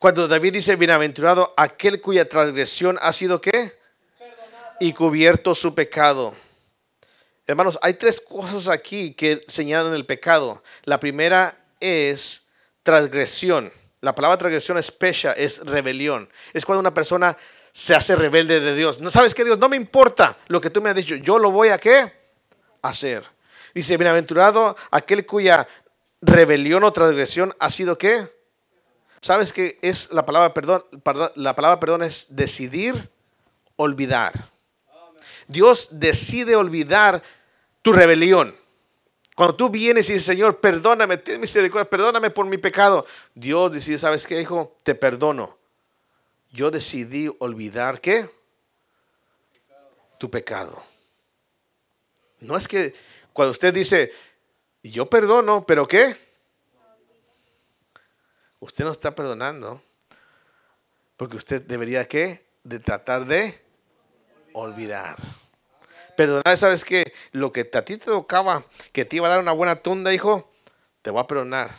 cuando 0.00 0.26
David 0.26 0.54
dice 0.54 0.74
bienaventurado, 0.74 1.54
aquel 1.56 2.00
cuya 2.00 2.28
transgresión 2.28 2.98
ha 3.00 3.12
sido 3.12 3.40
qué? 3.40 3.72
Y 4.80 4.94
cubierto 4.94 5.54
su 5.54 5.72
pecado. 5.72 6.34
Hermanos, 7.46 7.78
hay 7.80 7.94
tres 7.94 8.20
cosas 8.20 8.66
aquí 8.66 9.14
que 9.14 9.40
señalan 9.46 9.94
el 9.94 10.04
pecado. 10.04 10.64
La 10.82 10.98
primera 10.98 11.56
es 11.78 12.42
transgresión. 12.82 13.72
La 14.02 14.14
palabra 14.14 14.36
transgresión 14.36 14.78
es 14.78 14.90
pecha, 14.90 15.32
es 15.32 15.64
rebelión. 15.64 16.28
Es 16.52 16.64
cuando 16.64 16.80
una 16.80 16.92
persona 16.92 17.36
se 17.72 17.94
hace 17.94 18.16
rebelde 18.16 18.58
de 18.58 18.74
Dios. 18.74 19.00
No 19.00 19.12
sabes 19.12 19.32
que 19.32 19.44
Dios 19.44 19.58
no 19.58 19.68
me 19.68 19.76
importa 19.76 20.36
lo 20.48 20.60
que 20.60 20.70
tú 20.70 20.82
me 20.82 20.90
has 20.90 20.96
dicho, 20.96 21.14
yo 21.14 21.38
lo 21.38 21.52
voy 21.52 21.68
a 21.68 21.78
qué? 21.78 22.12
Hacer. 22.82 23.24
Dice, 23.72 23.96
bienaventurado 23.96 24.76
aquel 24.90 25.24
cuya 25.24 25.68
rebelión 26.20 26.82
o 26.82 26.92
transgresión 26.92 27.54
ha 27.60 27.70
sido 27.70 27.96
qué? 27.96 28.28
¿Sabes 29.20 29.52
qué 29.52 29.78
es 29.82 30.10
la 30.10 30.26
palabra 30.26 30.52
perdón? 30.52 30.84
La 31.36 31.54
palabra 31.54 31.78
perdón 31.78 32.02
es 32.02 32.34
decidir 32.34 33.08
olvidar. 33.76 34.50
Dios 35.46 35.88
decide 35.92 36.56
olvidar 36.56 37.22
tu 37.82 37.92
rebelión. 37.92 38.56
Cuando 39.34 39.56
tú 39.56 39.70
vienes 39.70 40.08
y 40.10 40.14
dices, 40.14 40.26
Señor, 40.26 40.60
perdóname, 40.60 41.16
ten 41.16 41.40
misericordia, 41.40 41.88
perdóname 41.88 42.30
por 42.30 42.46
mi 42.46 42.58
pecado. 42.58 43.06
Dios 43.34 43.72
decide, 43.72 43.98
¿sabes 43.98 44.26
qué, 44.26 44.40
hijo? 44.40 44.76
Te 44.82 44.94
perdono 44.94 45.62
yo 46.52 46.70
decidí 46.70 47.34
olvidar 47.38 48.00
qué? 48.00 48.30
Tu 50.18 50.30
pecado. 50.30 50.82
No 52.40 52.56
es 52.56 52.68
que 52.68 52.94
cuando 53.32 53.52
usted 53.52 53.72
dice, 53.72 54.12
yo 54.82 55.08
perdono, 55.08 55.64
pero 55.66 55.88
¿qué? 55.88 56.16
Usted 58.60 58.84
no 58.84 58.92
está 58.92 59.14
perdonando. 59.14 59.82
Porque 61.16 61.36
usted 61.36 61.62
debería 61.62 62.06
qué? 62.06 62.46
De 62.62 62.78
tratar 62.78 63.24
de 63.26 63.60
olvidar. 64.52 65.16
Perdonar, 66.16 66.58
¿sabes 66.58 66.84
qué? 66.84 67.12
Lo 67.32 67.52
que 67.52 67.68
a 67.72 67.84
ti 67.84 67.96
te 67.96 68.06
tocaba, 68.06 68.64
que 68.92 69.04
te 69.04 69.16
iba 69.16 69.26
a 69.26 69.30
dar 69.30 69.40
una 69.40 69.52
buena 69.52 69.76
tunda, 69.76 70.12
hijo, 70.12 70.52
te 71.02 71.10
voy 71.10 71.20
a 71.20 71.26
perdonar. 71.26 71.70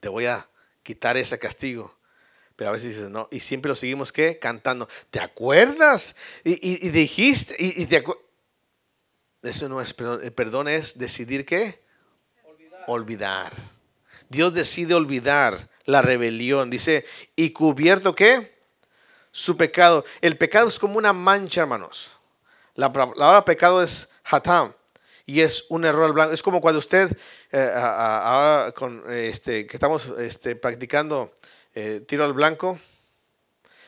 Te 0.00 0.08
voy 0.08 0.26
a 0.26 0.48
quitar 0.82 1.16
ese 1.16 1.38
castigo. 1.38 1.96
Pero 2.56 2.70
a 2.70 2.72
veces 2.72 2.94
dices, 2.94 3.10
no, 3.10 3.28
y 3.30 3.40
siempre 3.40 3.68
lo 3.68 3.74
seguimos, 3.74 4.12
¿qué? 4.12 4.38
Cantando. 4.38 4.88
¿Te 5.10 5.20
acuerdas? 5.20 6.16
Y, 6.44 6.90
dijiste, 6.90 7.56
y, 7.58 7.86
te 7.86 8.04
Eso 9.42 9.68
no 9.68 9.80
es 9.80 9.94
perdón. 9.94 10.20
El 10.22 10.32
perdón 10.32 10.68
es 10.68 10.98
decidir 10.98 11.44
qué? 11.46 11.82
Olvidar. 12.44 12.84
olvidar. 12.88 13.52
Dios 14.28 14.54
decide 14.54 14.94
olvidar 14.94 15.70
la 15.84 16.02
rebelión. 16.02 16.70
Dice, 16.70 17.04
y 17.36 17.50
cubierto 17.50 18.14
qué? 18.14 18.60
Su 19.30 19.56
pecado. 19.56 20.04
El 20.20 20.36
pecado 20.36 20.68
es 20.68 20.78
como 20.78 20.98
una 20.98 21.12
mancha, 21.12 21.62
hermanos. 21.62 22.12
La 22.74 22.92
palabra 22.92 23.44
pecado 23.44 23.82
es 23.82 24.10
hatam 24.24 24.72
y 25.26 25.40
es 25.40 25.66
un 25.68 25.84
error 25.84 26.04
al 26.04 26.12
blanco. 26.12 26.32
Es 26.32 26.42
como 26.42 26.60
cuando 26.60 26.78
usted, 26.78 27.14
eh, 27.50 27.70
ahora 27.74 28.72
este, 29.10 29.66
que 29.66 29.76
estamos 29.76 30.06
este, 30.18 30.56
practicando 30.56 31.32
eh, 31.74 32.02
tiro 32.06 32.24
al 32.24 32.32
blanco. 32.32 32.78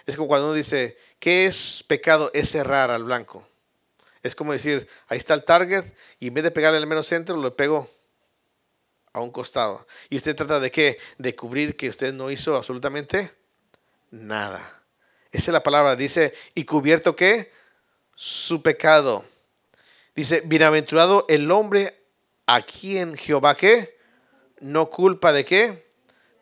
Es 0.06 0.16
como 0.16 0.28
cuando 0.28 0.48
uno 0.48 0.54
dice, 0.54 0.98
¿qué 1.18 1.46
es 1.46 1.84
pecado? 1.86 2.30
Es 2.34 2.54
errar 2.54 2.90
al 2.90 3.04
blanco. 3.04 3.46
Es 4.22 4.34
como 4.34 4.52
decir, 4.52 4.88
ahí 5.08 5.18
está 5.18 5.34
el 5.34 5.44
target 5.44 5.84
y 6.18 6.28
en 6.28 6.34
vez 6.34 6.44
de 6.44 6.50
pegarle 6.50 6.78
al 6.78 6.86
menos 6.86 7.06
centro, 7.06 7.36
lo 7.36 7.56
pego 7.56 7.90
a 9.12 9.20
un 9.20 9.30
costado. 9.30 9.86
Y 10.10 10.16
usted 10.16 10.36
trata 10.36 10.60
de 10.60 10.70
qué? 10.70 10.98
De 11.18 11.34
cubrir 11.34 11.76
que 11.76 11.88
usted 11.88 12.12
no 12.12 12.30
hizo 12.30 12.56
absolutamente 12.56 13.32
nada. 14.10 14.82
Esa 15.30 15.50
es 15.50 15.52
la 15.52 15.62
palabra. 15.62 15.96
Dice, 15.96 16.34
¿y 16.54 16.64
cubierto 16.64 17.16
qué? 17.16 17.52
Su 18.14 18.62
pecado. 18.62 19.24
Dice, 20.14 20.42
bienaventurado 20.44 21.26
el 21.28 21.50
hombre 21.50 21.94
a 22.46 22.62
quien 22.62 23.16
Jehová 23.16 23.56
qué? 23.56 23.98
No 24.60 24.90
culpa 24.90 25.32
de 25.32 25.44
qué? 25.44 25.84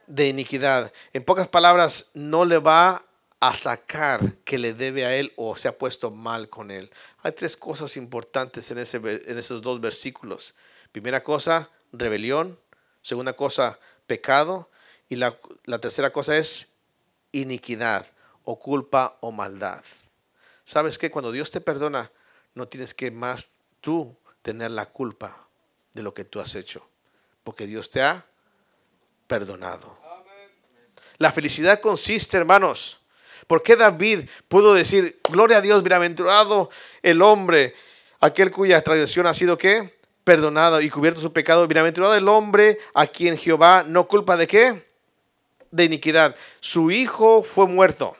de 0.06 0.28
iniquidad. 0.28 0.92
En 1.12 1.24
pocas 1.24 1.48
palabras, 1.48 2.10
no 2.14 2.44
le 2.44 2.58
va 2.58 3.04
a 3.40 3.54
sacar 3.54 4.34
que 4.44 4.58
le 4.58 4.74
debe 4.74 5.04
a 5.04 5.16
él 5.16 5.32
o 5.36 5.56
se 5.56 5.68
ha 5.68 5.78
puesto 5.78 6.10
mal 6.10 6.48
con 6.48 6.70
él. 6.70 6.90
Hay 7.22 7.32
tres 7.32 7.56
cosas 7.56 7.96
importantes 7.96 8.70
en, 8.70 8.78
ese, 8.78 8.98
en 8.98 9.38
esos 9.38 9.62
dos 9.62 9.80
versículos. 9.80 10.54
Primera 10.92 11.24
cosa, 11.24 11.70
rebelión. 11.92 12.58
Segunda 13.00 13.32
cosa, 13.32 13.78
pecado. 14.06 14.68
Y 15.08 15.16
la, 15.16 15.38
la 15.64 15.78
tercera 15.78 16.10
cosa 16.10 16.36
es 16.36 16.74
iniquidad 17.32 18.06
o 18.44 18.58
culpa 18.58 19.16
o 19.20 19.32
maldad. 19.32 19.82
¿Sabes 20.64 20.98
que 20.98 21.10
Cuando 21.10 21.32
Dios 21.32 21.50
te 21.50 21.60
perdona, 21.60 22.10
no 22.54 22.68
tienes 22.68 22.94
que 22.94 23.10
más 23.10 23.50
tú 23.80 24.16
tener 24.42 24.70
la 24.70 24.86
culpa 24.86 25.46
de 25.94 26.02
lo 26.02 26.12
que 26.14 26.24
tú 26.24 26.40
has 26.40 26.54
hecho. 26.54 26.86
Porque 27.44 27.66
Dios 27.66 27.90
te 27.90 28.02
ha 28.02 28.24
perdonado. 29.26 29.98
La 31.18 31.32
felicidad 31.32 31.80
consiste, 31.80 32.36
hermanos. 32.36 32.98
¿Por 33.46 33.62
qué 33.62 33.76
David 33.76 34.28
pudo 34.48 34.74
decir, 34.74 35.20
gloria 35.28 35.58
a 35.58 35.60
Dios, 35.60 35.82
bienaventurado 35.82 36.70
el 37.02 37.22
hombre, 37.22 37.74
aquel 38.20 38.50
cuya 38.50 38.82
tradición 38.82 39.26
ha 39.26 39.34
sido 39.34 39.58
qué? 39.58 39.98
Perdonado 40.24 40.80
y 40.80 40.90
cubierto 40.90 41.20
su 41.20 41.32
pecado. 41.32 41.66
Bienaventurado 41.66 42.14
el 42.14 42.28
hombre 42.28 42.78
a 42.94 43.06
quien 43.06 43.36
Jehová 43.36 43.84
no 43.86 44.06
culpa 44.06 44.36
de 44.36 44.46
qué? 44.46 44.86
De 45.70 45.84
iniquidad. 45.84 46.36
Su 46.60 46.90
hijo 46.90 47.42
fue 47.42 47.66
muerto. 47.66 48.16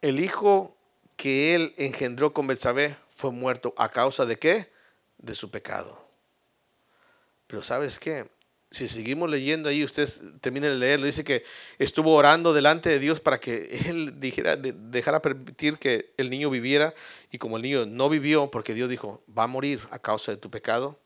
El 0.00 0.20
hijo 0.20 0.76
que 1.16 1.54
él 1.54 1.74
engendró 1.76 2.32
con 2.32 2.46
Betsabé 2.46 2.96
fue 3.10 3.30
muerto 3.30 3.74
a 3.76 3.90
causa 3.90 4.24
de 4.24 4.38
qué? 4.38 4.70
De 5.18 5.34
su 5.34 5.50
pecado. 5.50 6.02
Pero 7.46 7.62
¿sabes 7.62 7.98
qué? 7.98 8.28
Si 8.70 8.86
seguimos 8.86 9.28
leyendo 9.28 9.68
ahí, 9.68 9.84
ustedes 9.84 10.20
terminen 10.40 10.70
de 10.70 10.76
leerlo, 10.76 11.04
dice 11.04 11.24
que 11.24 11.44
estuvo 11.78 12.14
orando 12.14 12.52
delante 12.52 12.88
de 12.88 13.00
Dios 13.00 13.18
para 13.20 13.38
que 13.38 13.80
Él 13.86 14.20
dijera, 14.20 14.56
dejara 14.56 15.20
permitir 15.20 15.76
que 15.76 16.14
el 16.16 16.30
niño 16.30 16.48
viviera. 16.48 16.94
Y 17.30 17.38
como 17.38 17.56
el 17.56 17.64
niño 17.64 17.84
no 17.84 18.08
vivió, 18.08 18.50
porque 18.50 18.72
Dios 18.72 18.88
dijo, 18.88 19.22
va 19.36 19.42
a 19.42 19.48
morir 19.48 19.80
a 19.90 19.98
causa 19.98 20.32
de 20.32 20.38
tu 20.38 20.50
pecado. 20.50 20.98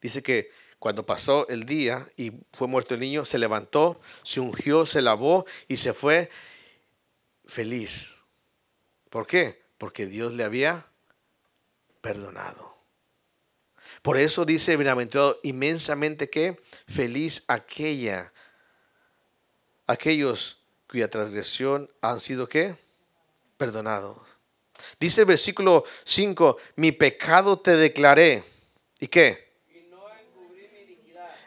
Dice 0.00 0.22
que 0.22 0.50
cuando 0.80 1.06
pasó 1.06 1.46
el 1.48 1.64
día 1.64 2.08
y 2.16 2.32
fue 2.52 2.66
muerto 2.66 2.94
el 2.94 3.00
niño, 3.00 3.24
se 3.24 3.38
levantó, 3.38 4.00
se 4.24 4.40
ungió, 4.40 4.84
se 4.86 5.00
lavó 5.00 5.46
y 5.68 5.76
se 5.76 5.92
fue 5.92 6.28
feliz. 7.46 8.14
¿Por 9.10 9.26
qué? 9.26 9.62
Porque 9.78 10.06
Dios 10.06 10.32
le 10.34 10.44
había 10.44 10.86
perdonado. 12.00 12.76
Por 14.02 14.16
eso 14.16 14.44
dice 14.44 14.76
bienaventurado 14.76 15.38
inmensamente 15.42 16.28
que 16.28 16.60
feliz 16.88 17.44
aquella, 17.46 18.32
aquellos 19.86 20.58
cuya 20.88 21.08
transgresión 21.08 21.90
han 22.00 22.20
sido 22.20 22.48
qué? 22.48 22.76
Perdonados. 23.56 24.18
Dice 24.98 25.20
el 25.22 25.26
versículo 25.26 25.84
5, 26.04 26.58
mi 26.76 26.92
pecado 26.92 27.58
te 27.58 27.76
declaré. 27.76 28.44
¿Y 28.98 29.08
qué? 29.08 29.52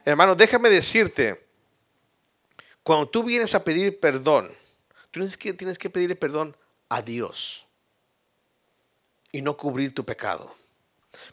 Hermano, 0.06 0.36
déjame 0.36 0.70
decirte, 0.70 1.44
cuando 2.84 3.10
tú 3.10 3.24
vienes 3.24 3.56
a 3.56 3.64
pedir 3.64 4.00
perdón, 4.00 4.52
tienes 5.16 5.38
que, 5.38 5.54
tienes 5.54 5.78
que 5.78 5.90
pedirle 5.90 6.16
perdón 6.16 6.56
a 6.90 7.02
Dios 7.02 7.66
y 9.32 9.42
no 9.42 9.56
cubrir 9.56 9.94
tu 9.94 10.04
pecado. 10.04 10.54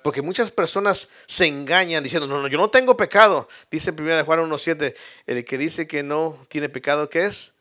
Porque 0.03 0.23
muchas 0.23 0.53
personas 0.53 1.11
se 1.27 1.47
engañan 1.47 2.05
diciendo, 2.05 2.29
no, 2.29 2.41
no, 2.41 2.47
yo 2.47 2.59
no 2.59 2.71
tengo 2.71 2.97
pecado. 2.97 3.49
Dice 3.71 3.91
1 3.91 4.17
de 4.17 4.23
Juan 4.23 4.39
1.7, 4.41 4.95
el 5.27 5.45
que 5.45 5.59
dice 5.59 5.89
que 5.89 6.05
no 6.05 6.47
tiene 6.49 6.69
pecado, 6.69 7.11
¿qué 7.11 7.27
es? 7.27 7.55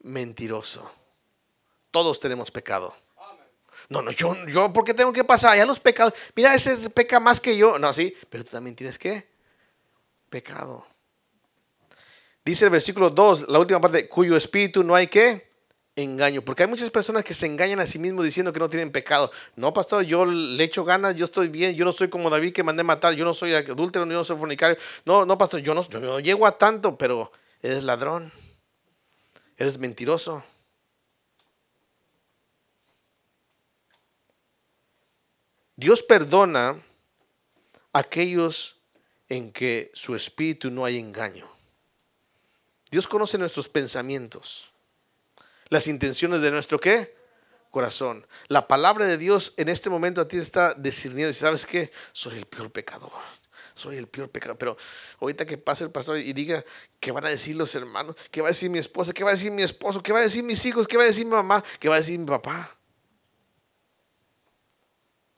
Mentiroso. 0.00 0.90
Todos 1.90 2.18
tenemos 2.20 2.50
pecado. 2.50 2.94
No, 3.90 4.00
no, 4.00 4.10
yo, 4.10 4.34
yo, 4.46 4.72
¿por 4.72 4.84
qué 4.84 4.94
tengo 4.94 5.12
que 5.12 5.24
pasar? 5.24 5.56
Ya 5.56 5.66
los 5.66 5.80
pecados, 5.80 6.14
mira, 6.34 6.54
ese 6.54 6.90
peca 6.90 7.20
más 7.20 7.40
que 7.40 7.56
yo. 7.56 7.78
No, 7.78 7.92
sí, 7.92 8.14
pero 8.30 8.44
tú 8.44 8.50
también 8.50 8.76
tienes 8.76 8.98
que 8.98 9.28
pecado. 10.30 10.86
Dice 12.48 12.64
el 12.64 12.70
versículo 12.70 13.10
2, 13.10 13.50
la 13.50 13.58
última 13.58 13.78
parte, 13.78 14.08
cuyo 14.08 14.34
espíritu 14.34 14.82
no 14.82 14.94
hay 14.94 15.06
que 15.08 15.50
engaño. 15.96 16.40
Porque 16.40 16.62
hay 16.62 16.68
muchas 16.70 16.90
personas 16.90 17.22
que 17.22 17.34
se 17.34 17.44
engañan 17.44 17.78
a 17.78 17.84
sí 17.84 17.98
mismos 17.98 18.24
diciendo 18.24 18.54
que 18.54 18.58
no 18.58 18.70
tienen 18.70 18.90
pecado. 18.90 19.30
No, 19.54 19.74
pastor, 19.74 20.02
yo 20.04 20.24
le 20.24 20.64
echo 20.64 20.82
ganas, 20.82 21.14
yo 21.14 21.26
estoy 21.26 21.48
bien, 21.48 21.74
yo 21.74 21.84
no 21.84 21.92
soy 21.92 22.08
como 22.08 22.30
David 22.30 22.54
que 22.54 22.62
mandé 22.62 22.82
matar, 22.82 23.12
yo 23.12 23.26
no 23.26 23.34
soy 23.34 23.52
adúltero, 23.52 24.06
yo 24.06 24.12
no 24.12 24.24
soy 24.24 24.38
fornicario. 24.38 24.78
No, 25.04 25.26
no, 25.26 25.36
pastor, 25.36 25.60
yo 25.60 25.74
no, 25.74 25.86
yo 25.90 26.00
no 26.00 26.20
llego 26.20 26.46
a 26.46 26.56
tanto, 26.56 26.96
pero 26.96 27.30
eres 27.60 27.84
ladrón, 27.84 28.32
eres 29.58 29.78
mentiroso. 29.78 30.42
Dios 35.76 36.02
perdona 36.02 36.82
a 37.92 37.98
aquellos 37.98 38.80
en 39.28 39.52
que 39.52 39.90
su 39.92 40.16
espíritu 40.16 40.70
no 40.70 40.86
hay 40.86 40.98
engaño. 40.98 41.57
Dios 42.90 43.06
conoce 43.06 43.38
nuestros 43.38 43.68
pensamientos, 43.68 44.70
las 45.68 45.86
intenciones 45.86 46.40
de 46.40 46.50
nuestro 46.50 46.78
qué? 46.78 47.16
Corazón. 47.70 48.26
La 48.48 48.66
palabra 48.66 49.06
de 49.06 49.18
Dios 49.18 49.52
en 49.58 49.68
este 49.68 49.90
momento 49.90 50.22
a 50.22 50.28
ti 50.28 50.38
está 50.38 50.72
discerniendo. 50.74 51.32
¿Sabes 51.34 51.66
qué? 51.66 51.92
Soy 52.12 52.38
el 52.38 52.46
peor 52.46 52.70
pecador. 52.70 53.12
Soy 53.74 53.96
el 53.96 54.08
peor 54.08 54.30
pecador. 54.30 54.56
Pero 54.56 54.76
ahorita 55.20 55.44
que 55.44 55.58
pase 55.58 55.84
el 55.84 55.90
pastor 55.90 56.16
y 56.16 56.32
diga 56.32 56.64
qué 56.98 57.12
van 57.12 57.26
a 57.26 57.28
decir 57.28 57.56
los 57.56 57.74
hermanos, 57.74 58.16
qué 58.30 58.40
va 58.40 58.48
a 58.48 58.52
decir 58.52 58.70
mi 58.70 58.78
esposa, 58.78 59.12
qué 59.12 59.22
va 59.22 59.30
a 59.30 59.34
decir 59.34 59.52
mi 59.52 59.62
esposo, 59.62 60.02
qué 60.02 60.12
va 60.12 60.20
a 60.20 60.22
decir 60.22 60.42
mis 60.42 60.64
hijos, 60.64 60.88
qué 60.88 60.96
va 60.96 61.02
a 61.02 61.06
decir 61.06 61.26
mi 61.26 61.32
mamá, 61.32 61.62
qué 61.78 61.90
va 61.90 61.96
a 61.96 61.98
decir 61.98 62.18
mi 62.18 62.26
papá. 62.26 62.74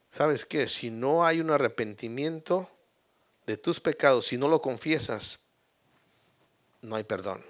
¿Sabes 0.09 0.45
qué? 0.45 0.69
Si 0.69 0.91
no 0.91 1.25
hay 1.25 1.41
un 1.41 1.51
arrepentimiento 1.51 2.71
de 3.47 3.57
tus 3.57 3.81
pecados, 3.81 4.27
si 4.27 4.39
no 4.39 4.49
lo 4.49 4.61
confiesas, 4.61 5.50
no 6.83 6.97
hay 6.97 7.05
perdón. 7.05 7.45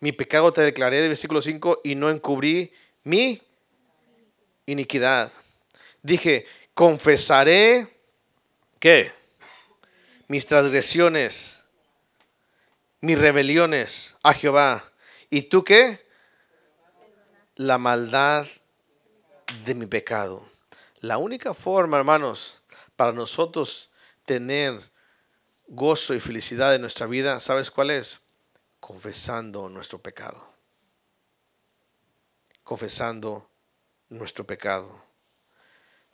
Mi 0.00 0.12
pecado 0.12 0.52
te 0.52 0.60
declaré, 0.60 1.00
de 1.00 1.08
versículo 1.08 1.42
5, 1.42 1.80
y 1.84 1.94
no 1.94 2.10
encubrí 2.10 2.72
mi 3.04 3.42
iniquidad. 4.66 5.32
Dije, 6.02 6.46
confesaré, 6.74 7.88
¿qué? 8.78 9.12
Mis 10.28 10.46
transgresiones, 10.46 11.64
mis 13.00 13.18
rebeliones 13.18 14.16
a 14.22 14.32
Jehová. 14.34 14.92
¿Y 15.30 15.42
tú 15.42 15.64
qué? 15.64 16.06
La 17.56 17.78
maldad 17.78 18.46
de 19.64 19.74
mi 19.74 19.86
pecado. 19.86 20.48
La 21.00 21.18
única 21.18 21.54
forma, 21.54 21.98
hermanos, 21.98 22.60
para 22.94 23.12
nosotros 23.12 23.90
tener 24.24 24.80
gozo 25.66 26.14
y 26.14 26.20
felicidad 26.20 26.74
en 26.74 26.82
nuestra 26.82 27.06
vida, 27.06 27.40
¿sabes 27.40 27.70
cuál 27.70 27.90
es? 27.90 28.20
Confesando 28.88 29.68
nuestro 29.68 29.98
pecado. 29.98 30.42
Confesando 32.64 33.46
nuestro 34.08 34.46
pecado. 34.46 35.04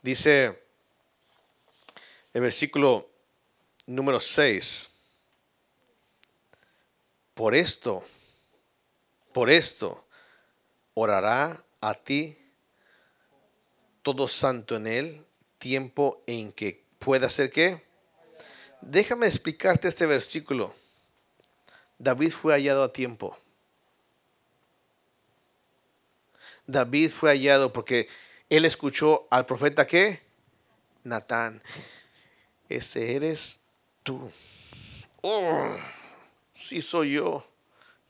Dice 0.01 0.61
el 2.33 2.41
versículo 2.41 3.09
número 3.85 4.19
6. 4.19 4.89
Por 7.33 7.55
esto, 7.55 8.05
por 9.31 9.49
esto, 9.49 10.05
orará 10.95 11.57
a 11.79 11.93
ti 11.93 12.37
todo 14.01 14.27
santo 14.27 14.75
en 14.75 14.87
él, 14.87 15.25
tiempo 15.59 16.21
en 16.27 16.51
que 16.51 16.83
pueda 16.99 17.29
ser 17.29 17.49
que. 17.49 17.85
Déjame 18.81 19.27
explicarte 19.27 19.87
este 19.87 20.05
versículo. 20.05 20.75
David 21.97 22.31
fue 22.31 22.53
hallado 22.53 22.83
a 22.83 22.93
tiempo. 22.93 23.37
David 26.67 27.11
fue 27.11 27.31
hallado 27.31 27.71
porque 27.71 28.07
él 28.49 28.65
escuchó 28.65 29.27
al 29.29 29.45
profeta 29.45 29.85
que 29.85 30.21
Natán. 31.03 31.61
Ese 32.69 33.15
eres 33.15 33.61
tú. 34.03 34.31
Oh, 35.21 35.75
sí 36.53 36.81
soy 36.81 37.13
yo. 37.13 37.45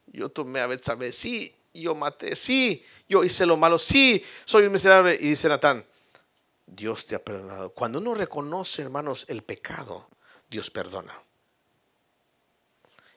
Yo 0.08 0.30
tomé 0.30 0.62
a 0.62 0.68
Betsabé. 0.68 1.12
Sí, 1.12 1.54
yo 1.74 1.94
maté, 1.96 2.36
sí, 2.36 2.86
yo 3.10 3.24
hice 3.24 3.46
lo 3.46 3.58
malo, 3.58 3.78
sí, 3.78 4.24
soy 4.46 4.66
un 4.66 4.72
miserable. 4.72 5.16
Y 5.20 5.30
dice 5.30 5.50
Natán, 5.50 5.86
Dios 6.66 7.06
te 7.06 7.16
ha 7.16 7.24
perdonado. 7.24 7.72
Cuando 7.72 8.00
uno 8.00 8.16
reconoce, 8.16 8.82
hermanos, 8.82 9.26
el 9.28 9.44
pecado, 9.44 10.08
Dios 10.50 10.72
perdona. 10.72 11.25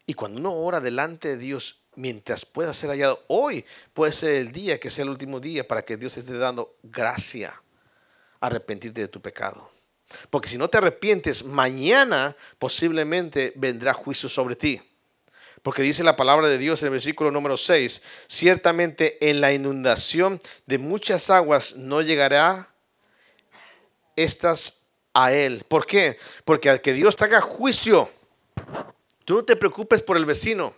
Y 0.08 0.14
cuando 0.14 0.40
uno 0.40 0.54
ora 0.54 0.80
delante 0.80 1.28
de 1.28 1.36
Dios, 1.36 1.80
mientras 1.96 2.46
pueda 2.46 2.72
ser 2.72 2.88
hallado, 2.88 3.22
hoy 3.26 3.62
puede 3.92 4.10
ser 4.10 4.36
el 4.36 4.52
día 4.52 4.80
que 4.80 4.88
sea 4.88 5.02
el 5.02 5.10
último 5.10 5.38
día 5.38 5.68
para 5.68 5.82
que 5.82 5.98
Dios 5.98 6.14
te 6.14 6.20
esté 6.20 6.38
dando 6.38 6.78
gracia, 6.82 7.62
arrepentirte 8.40 9.02
de 9.02 9.08
tu 9.08 9.20
pecado. 9.20 9.70
Porque 10.30 10.48
si 10.48 10.56
no 10.56 10.70
te 10.70 10.78
arrepientes, 10.78 11.44
mañana 11.44 12.34
posiblemente 12.58 13.52
vendrá 13.54 13.92
juicio 13.92 14.30
sobre 14.30 14.56
ti. 14.56 14.80
Porque 15.62 15.82
dice 15.82 16.02
la 16.02 16.16
palabra 16.16 16.48
de 16.48 16.56
Dios 16.56 16.80
en 16.80 16.86
el 16.86 16.92
versículo 16.92 17.30
número 17.30 17.58
6, 17.58 18.00
ciertamente 18.28 19.28
en 19.28 19.42
la 19.42 19.52
inundación 19.52 20.40
de 20.64 20.78
muchas 20.78 21.28
aguas 21.28 21.76
no 21.76 22.00
llegará 22.00 22.70
estas 24.16 24.86
a 25.12 25.32
él. 25.32 25.66
¿Por 25.68 25.84
qué? 25.84 26.16
Porque 26.46 26.70
al 26.70 26.80
que 26.80 26.94
Dios 26.94 27.14
haga 27.20 27.42
juicio, 27.42 28.10
tú 29.28 29.34
no 29.34 29.44
te 29.44 29.56
preocupes 29.56 30.00
por 30.00 30.16
el 30.16 30.24
vecino, 30.24 30.74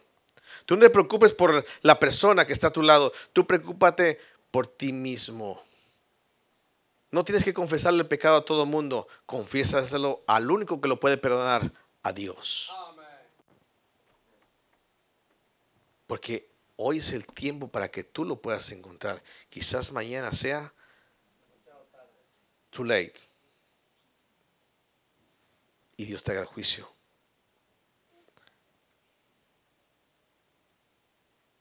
tú 0.66 0.74
no 0.74 0.80
te 0.80 0.90
preocupes 0.90 1.32
por 1.32 1.64
la 1.82 2.00
persona 2.00 2.44
que 2.44 2.52
está 2.52 2.66
a 2.66 2.72
tu 2.72 2.82
lado, 2.82 3.12
tú 3.32 3.46
preocúpate 3.46 4.20
por 4.50 4.66
ti 4.66 4.92
mismo. 4.92 5.62
No 7.12 7.22
tienes 7.22 7.44
que 7.44 7.54
confesarle 7.54 8.02
el 8.02 8.08
pecado 8.08 8.38
a 8.38 8.44
todo 8.44 8.64
el 8.64 8.68
mundo, 8.68 9.06
confiésaselo 9.24 10.24
al 10.26 10.50
único 10.50 10.80
que 10.80 10.88
lo 10.88 10.98
puede 10.98 11.16
perdonar, 11.16 11.72
a 12.02 12.12
Dios. 12.12 12.74
Porque 16.08 16.50
hoy 16.74 16.98
es 16.98 17.12
el 17.12 17.26
tiempo 17.26 17.68
para 17.68 17.86
que 17.86 18.02
tú 18.02 18.24
lo 18.24 18.42
puedas 18.42 18.68
encontrar. 18.72 19.22
Quizás 19.48 19.92
mañana 19.92 20.32
sea 20.32 20.74
too 22.70 22.82
late. 22.82 23.14
Y 25.96 26.06
Dios 26.06 26.24
te 26.24 26.32
haga 26.32 26.40
el 26.40 26.46
juicio. 26.46 26.90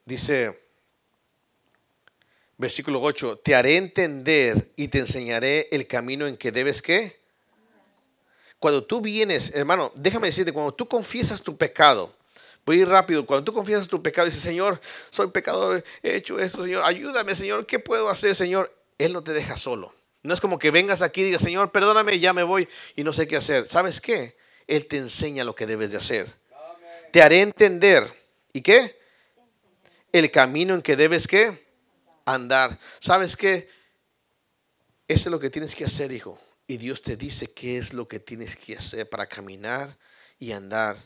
Dice 0.10 0.60
versículo 2.58 3.00
8, 3.00 3.42
te 3.44 3.54
haré 3.54 3.78
entender 3.78 4.72
y 4.76 4.88
te 4.88 4.98
enseñaré 4.98 5.68
el 5.72 5.86
camino 5.86 6.26
en 6.26 6.36
que 6.36 6.52
debes 6.52 6.82
que. 6.82 7.20
Cuando 8.58 8.84
tú 8.84 9.02
vienes, 9.02 9.54
hermano, 9.54 9.92
déjame 9.96 10.28
decirte, 10.28 10.52
cuando 10.52 10.74
tú 10.74 10.88
confiesas 10.88 11.44
tu 11.44 11.56
pecado, 11.56 12.12
Voy 12.66 12.78
a 12.78 12.82
ir 12.82 12.90
rápido. 12.90 13.26
Cuando 13.26 13.46
tú 13.46 13.54
confiesas 13.54 13.88
tu 13.88 14.04
pecado 14.04 14.28
y 14.28 14.30
dices, 14.30 14.44
Señor, 14.44 14.80
soy 15.10 15.32
pecador, 15.32 15.84
he 16.04 16.16
hecho 16.16 16.40
esto, 16.40 16.64
Señor, 16.64 16.84
ayúdame, 16.84 17.34
Señor, 17.34 17.66
¿qué 17.66 17.80
puedo 17.80 18.10
hacer, 18.10 18.36
Señor? 18.36 18.72
Él 19.00 19.14
no 19.14 19.24
te 19.24 19.32
deja 19.34 19.58
solo. 19.58 19.92
No 20.22 20.36
es 20.36 20.40
como 20.40 20.60
que 20.60 20.70
vengas 20.70 21.02
aquí 21.02 21.22
y 21.22 21.24
digas, 21.24 21.42
Señor, 21.42 21.72
perdóname, 21.72 22.20
ya 22.20 22.32
me 22.32 22.44
voy 22.44 22.68
y 22.96 23.04
no 23.04 23.12
sé 23.12 23.28
qué 23.28 23.38
hacer. 23.38 23.68
¿Sabes 23.68 24.02
qué? 24.02 24.36
Él 24.68 24.86
te 24.86 24.98
enseña 24.98 25.46
lo 25.46 25.56
que 25.56 25.66
debes 25.66 25.90
de 25.90 25.98
hacer. 25.98 26.28
Te 27.12 27.24
haré 27.24 27.42
entender. 27.42 28.14
¿Y 28.54 28.62
qué? 28.62 28.99
El 30.12 30.32
camino 30.32 30.76
en 30.76 30.82
que 30.82 30.96
debes 30.96 31.28
que 31.28 31.68
andar. 32.26 32.78
¿Sabes 33.00 33.36
qué? 33.36 33.70
Eso 35.08 35.30
es 35.30 35.32
lo 35.32 35.40
que 35.40 35.50
tienes 35.50 35.76
que 35.76 35.86
hacer, 35.86 36.12
hijo. 36.12 36.40
Y 36.68 36.78
Dios 36.78 37.02
te 37.02 37.16
dice 37.16 37.52
qué 37.52 37.78
es 37.78 37.94
lo 37.94 38.08
que 38.08 38.20
tienes 38.20 38.56
que 38.56 38.78
hacer 38.78 39.10
para 39.10 39.26
caminar 39.26 39.98
y 40.38 40.52
andar 40.52 41.04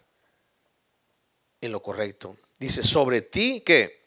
en 1.62 1.72
lo 1.72 1.82
correcto. 1.82 2.38
Dice, 2.60 2.84
sobre 2.84 3.22
ti 3.22 3.62
que 3.62 4.04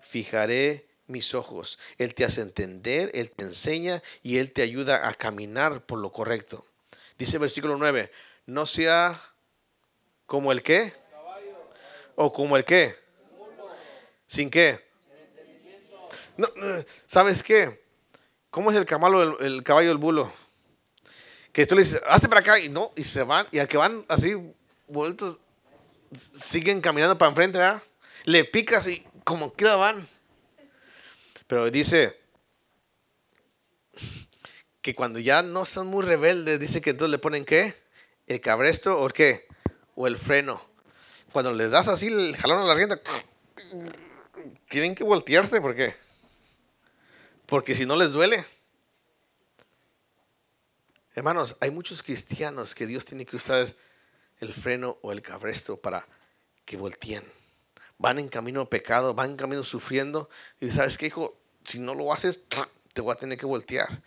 fijaré 0.00 0.88
mis 1.08 1.34
ojos. 1.34 1.78
Él 1.98 2.14
te 2.14 2.24
hace 2.24 2.42
entender, 2.42 3.10
Él 3.14 3.30
te 3.30 3.44
enseña 3.44 4.02
y 4.22 4.38
Él 4.38 4.52
te 4.52 4.62
ayuda 4.62 5.08
a 5.08 5.14
caminar 5.14 5.84
por 5.84 5.98
lo 5.98 6.12
correcto. 6.12 6.64
Dice 7.18 7.38
versículo 7.38 7.76
9, 7.76 8.12
no 8.46 8.64
sea 8.64 9.20
como 10.26 10.52
el 10.52 10.62
qué. 10.62 10.92
O 12.14 12.32
como 12.32 12.56
el 12.56 12.64
qué. 12.64 12.94
¿Sin 14.28 14.50
qué? 14.50 14.78
No, 16.36 16.46
¿Sabes 17.06 17.42
qué? 17.42 17.82
¿Cómo 18.50 18.70
es 18.70 18.76
el, 18.76 18.86
camalo, 18.86 19.40
el, 19.40 19.64
caballo 19.64 19.88
del 19.88 19.98
bulo? 19.98 20.32
Que 21.52 21.66
tú 21.66 21.74
le 21.74 21.82
dices, 21.82 22.00
hazte 22.06 22.28
para 22.28 22.42
acá 22.42 22.60
y 22.60 22.68
no, 22.68 22.92
y 22.94 23.02
se 23.02 23.24
van, 23.24 23.46
y 23.50 23.58
al 23.58 23.66
que 23.66 23.76
van 23.76 24.04
así 24.06 24.36
vueltos, 24.86 25.38
siguen 26.16 26.80
caminando 26.80 27.18
para 27.18 27.30
enfrente. 27.30 27.58
Le 28.24 28.44
picas 28.44 28.86
y 28.86 29.04
como 29.24 29.52
quiera 29.52 29.76
van. 29.76 30.06
Pero 31.46 31.70
dice 31.70 32.20
que 34.82 34.94
cuando 34.94 35.18
ya 35.18 35.42
no 35.42 35.64
son 35.64 35.88
muy 35.88 36.04
rebeldes, 36.04 36.60
dice 36.60 36.80
que 36.80 36.90
entonces 36.90 37.10
le 37.10 37.18
ponen 37.18 37.44
qué? 37.44 37.74
El 38.26 38.40
cabresto 38.40 39.00
o 39.00 39.08
qué? 39.08 39.48
O 39.94 40.06
el 40.06 40.18
freno. 40.18 40.62
Cuando 41.32 41.52
les 41.52 41.70
das 41.70 41.88
así 41.88 42.06
el 42.06 42.36
jalón 42.36 42.62
a 42.62 42.66
la 42.66 42.74
rienda, 42.74 43.00
tienen 44.68 44.94
que 44.94 45.04
voltearse, 45.04 45.60
¿por 45.60 45.74
qué? 45.74 45.94
Porque 47.46 47.74
si 47.74 47.86
no 47.86 47.96
les 47.96 48.12
duele. 48.12 48.44
Hermanos, 51.14 51.56
hay 51.60 51.70
muchos 51.70 52.02
cristianos 52.02 52.74
que 52.74 52.86
Dios 52.86 53.04
tiene 53.04 53.24
que 53.24 53.36
usar 53.36 53.74
el 54.40 54.54
freno 54.54 54.98
o 55.02 55.10
el 55.10 55.22
cabresto 55.22 55.76
para 55.76 56.06
que 56.64 56.76
volteen. 56.76 57.24
Van 57.96 58.18
en 58.18 58.28
camino 58.28 58.60
a 58.60 58.70
pecado, 58.70 59.14
van 59.14 59.30
en 59.30 59.36
camino 59.36 59.64
sufriendo. 59.64 60.28
Y 60.60 60.70
sabes 60.70 60.96
qué, 60.98 61.06
hijo, 61.06 61.36
si 61.64 61.80
no 61.80 61.94
lo 61.94 62.12
haces, 62.12 62.44
te 62.92 63.00
voy 63.00 63.12
a 63.12 63.18
tener 63.18 63.38
que 63.38 63.46
voltear. 63.46 64.02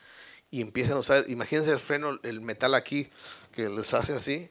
Y 0.52 0.62
empiezan 0.62 0.98
a 0.98 1.00
usar, 1.00 1.26
imagínense 1.28 1.72
el 1.72 1.80
freno, 1.80 2.20
el 2.24 2.40
metal 2.40 2.76
aquí, 2.76 3.10
que 3.52 3.68
les 3.68 3.94
hace 3.94 4.14
así. 4.14 4.50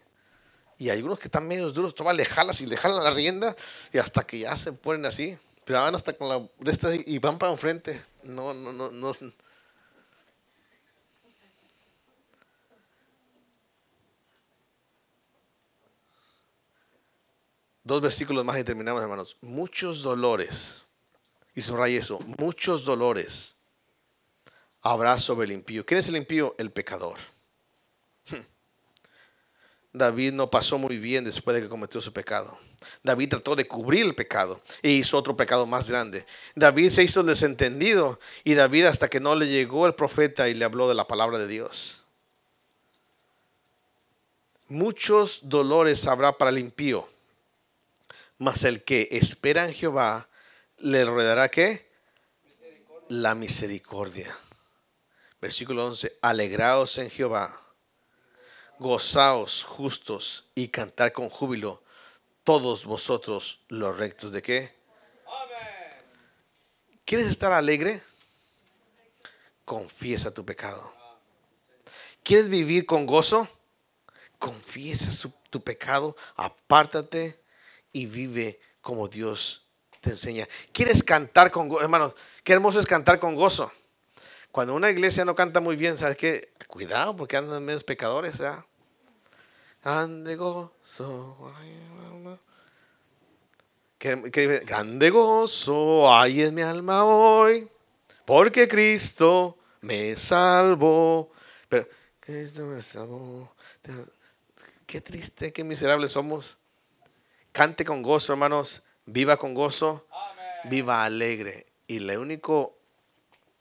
Y 0.77 0.91
hay 0.91 1.03
unos 1.03 1.19
que 1.19 1.29
están 1.29 1.47
medio 1.47 1.71
duros, 1.71 1.95
tú 1.95 2.05
le 2.05 2.25
jalas 2.25 2.61
y 2.61 2.67
le 2.67 2.77
jalas 2.77 3.05
la 3.05 3.11
rienda 3.11 3.55
y 3.93 3.99
hasta 3.99 4.27
que 4.27 4.41
ya 4.41 4.57
se 4.57 4.73
ponen 4.73 5.07
así. 5.07 5.39
Van 5.71 5.95
hasta 5.95 6.13
con 6.13 6.29
la 6.29 6.39
de 6.59 6.73
esta 6.73 6.91
y 6.95 7.19
van 7.19 7.39
para 7.39 7.53
enfrente. 7.53 8.01
No, 8.25 8.53
no, 8.53 8.73
no, 8.73 8.91
no. 8.91 9.13
Dos 17.83 18.01
versículos 18.01 18.45
más 18.45 18.59
y 18.59 18.65
terminamos, 18.65 19.03
hermanos. 19.03 19.37
Muchos 19.41 20.03
dolores, 20.03 20.83
y 21.55 21.63
subraya 21.63 21.99
eso, 21.99 22.21
muchos 22.39 22.85
dolores 22.85 23.57
habrá 24.83 25.19
sobre 25.19 25.47
el 25.47 25.53
impío. 25.53 25.85
¿Quién 25.85 25.99
es 25.99 26.09
el 26.09 26.17
impío? 26.17 26.55
El 26.59 26.71
pecador. 26.71 27.19
David 29.93 30.33
no 30.33 30.51
pasó 30.51 30.79
muy 30.79 30.99
bien 30.99 31.25
después 31.25 31.55
de 31.55 31.63
que 31.63 31.69
cometió 31.69 32.01
su 32.01 32.13
pecado. 32.13 32.59
David 33.03 33.31
trató 33.31 33.57
de 33.57 33.67
cubrir 33.67 34.05
el 34.05 34.15
pecado 34.15 34.61
e 34.83 34.91
hizo 34.91 35.17
otro 35.19 35.37
pecado 35.37 35.67
más 35.67 35.91
grande. 35.91 36.25
David 36.55 36.91
se 36.91 37.03
hizo 37.03 37.23
desentendido 37.23 38.19
y 38.45 38.55
David 38.55 38.87
hasta 38.87 39.09
que 39.09 39.21
no 39.21 39.35
le 39.35 39.49
llegó 39.49 39.87
el 39.87 39.95
profeta 39.95 40.49
y 40.49 40.55
le 40.55 40.65
habló 40.65 40.89
de 40.89 40.95
la 40.95 41.07
palabra 41.07 41.39
de 41.39 41.47
Dios. 41.47 42.05
Muchos 44.69 45.49
dolores 45.49 46.07
habrá 46.07 46.33
para 46.33 46.51
el 46.51 46.59
impío, 46.59 47.09
mas 48.39 48.65
el 48.65 48.85
que 48.85 49.09
espera 49.11 49.67
en 49.67 49.75
Jehová 49.75 50.29
le 50.79 51.05
rodeará 51.05 51.49
qué? 51.49 51.91
La 53.09 53.35
misericordia. 53.35 54.35
Versículo 55.41 55.87
11, 55.87 56.19
alegraos 56.21 56.99
en 56.99 57.11
Jehová, 57.11 57.61
gozaos 58.79 59.65
justos 59.65 60.49
y 60.55 60.69
cantar 60.69 61.13
con 61.13 61.29
júbilo 61.29 61.83
todos 62.51 62.85
vosotros 62.85 63.61
los 63.69 63.97
rectos 63.97 64.33
de 64.33 64.43
qué? 64.43 64.75
¿Quieres 67.05 67.29
estar 67.29 67.53
alegre? 67.53 68.03
Confiesa 69.65 70.35
tu 70.35 70.45
pecado. 70.45 70.93
¿Quieres 72.25 72.49
vivir 72.49 72.87
con 72.87 73.07
gozo? 73.07 73.49
Confiesa 74.41 75.31
tu 75.49 75.63
pecado, 75.63 76.17
apártate 76.35 77.41
y 77.93 78.07
vive 78.07 78.61
como 78.81 79.07
Dios 79.07 79.69
te 80.01 80.11
enseña. 80.11 80.49
¿Quieres 80.73 81.05
cantar 81.05 81.53
con 81.53 81.69
gozo? 81.69 81.85
Hermanos, 81.85 82.17
qué 82.43 82.53
hermoso 82.53 82.81
es 82.81 82.87
cantar 82.87 83.21
con 83.21 83.37
gozo. 83.37 83.71
Cuando 84.51 84.75
una 84.75 84.91
iglesia 84.91 85.25
no 85.25 85.37
canta 85.37 85.61
muy 85.61 85.77
bien, 85.77 85.97
¿sabes 85.99 86.17
qué? 86.17 86.53
Cuidado 86.67 87.15
porque 87.15 87.37
andan 87.37 87.65
menos 87.65 87.85
pecadores, 87.85 88.39
¿ya? 88.39 88.67
Ande 89.83 90.37
gozo. 90.37 91.53
Que, 93.99 94.63
grande 94.67 95.11
gozo 95.11 96.13
hay 96.13 96.43
en 96.43 96.55
mi 96.55 96.63
alma 96.63 97.05
hoy, 97.05 97.69
porque 98.25 98.69
Cristo 98.69 99.59
me 99.81 100.17
salvó. 100.17 101.31
Pero, 101.69 101.87
Cristo 102.19 102.63
me 102.67 102.81
salvó. 102.83 103.55
Qué 104.87 105.01
triste, 105.01 105.53
qué 105.53 105.65
miserables 105.65 106.13
somos. 106.13 106.59
Cante 107.53 107.85
con 107.85 108.03
gozo, 108.03 108.33
hermanos. 108.33 108.83
Viva 109.07 109.37
con 109.37 109.55
gozo. 109.55 110.07
Viva 110.65 111.05
alegre. 111.05 111.67
Y 111.87 112.01
la 112.01 112.19
única 112.19 112.53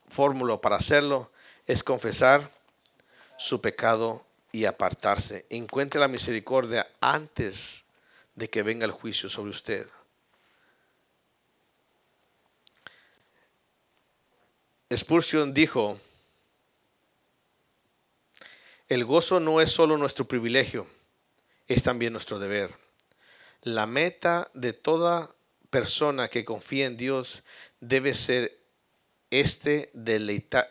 fórmula 0.07 0.59
para 0.59 0.75
hacerlo 0.77 1.31
es 1.65 1.83
confesar 1.83 2.49
su 3.37 3.61
pecado 3.61 4.28
y 4.51 4.65
apartarse. 4.65 5.45
Encuentre 5.49 5.99
la 5.99 6.07
misericordia 6.07 6.87
antes 6.99 7.83
de 8.35 8.49
que 8.49 8.63
venga 8.63 8.85
el 8.85 8.91
juicio 8.91 9.29
sobre 9.29 9.51
usted. 9.51 9.87
Spurgeon 14.91 15.53
dijo, 15.53 15.99
el 18.87 19.05
gozo 19.05 19.39
no 19.39 19.61
es 19.61 19.71
solo 19.71 19.97
nuestro 19.97 20.25
privilegio, 20.25 20.87
es 21.67 21.83
también 21.83 22.13
nuestro 22.13 22.39
deber. 22.39 22.73
La 23.61 23.85
meta 23.85 24.49
de 24.55 24.73
toda 24.73 25.29
persona 25.69 26.27
que 26.27 26.43
confía 26.43 26.87
en 26.87 26.97
Dios 26.97 27.43
debe 27.79 28.15
ser 28.15 28.57
este, 29.29 29.91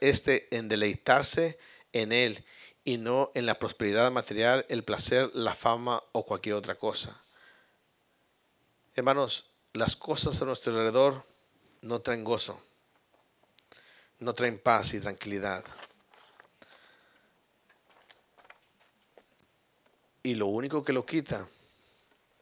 este 0.01 0.49
en 0.57 0.69
deleitarse 0.69 1.59
en 1.93 2.11
Él 2.11 2.45
y 2.89 2.97
no 2.97 3.31
en 3.35 3.45
la 3.45 3.59
prosperidad 3.59 4.11
material, 4.11 4.65
el 4.69 4.83
placer, 4.83 5.31
la 5.35 5.55
fama 5.55 6.03
o 6.13 6.25
cualquier 6.25 6.55
otra 6.55 6.77
cosa. 6.77 7.21
Hermanos, 8.95 9.51
las 9.75 9.95
cosas 9.95 10.41
a 10.41 10.45
nuestro 10.47 10.73
alrededor 10.73 11.25
no 11.83 12.01
traen 12.01 12.25
gozo 12.25 12.63
no 14.21 14.35
traen 14.35 14.59
paz 14.59 14.95
y 14.95 15.01
tranquilidad. 15.01 15.65
Y 20.23 20.35
lo 20.35 20.47
único 20.47 20.85
que 20.85 20.93
lo 20.93 21.07
quita, 21.07 21.49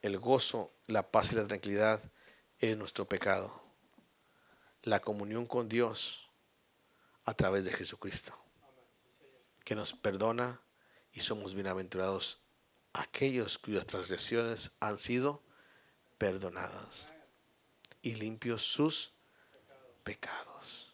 el 0.02 0.18
gozo, 0.18 0.72
la 0.86 1.10
paz 1.10 1.32
y 1.32 1.36
la 1.36 1.46
tranquilidad, 1.46 2.02
es 2.58 2.76
nuestro 2.76 3.04
pecado. 3.04 3.62
La 4.82 5.00
comunión 5.00 5.46
con 5.46 5.68
Dios 5.68 6.28
a 7.24 7.34
través 7.34 7.64
de 7.64 7.72
Jesucristo, 7.72 8.32
que 9.66 9.74
nos 9.74 9.92
perdona 9.92 10.60
y 11.12 11.22
somos 11.22 11.52
bienaventurados 11.52 12.40
aquellos 12.92 13.58
cuyas 13.58 13.84
transgresiones 13.84 14.76
han 14.78 14.96
sido 14.96 15.42
perdonadas 16.18 17.08
y 18.00 18.14
limpios 18.14 18.62
sus 18.62 19.12
pecados. 20.04 20.85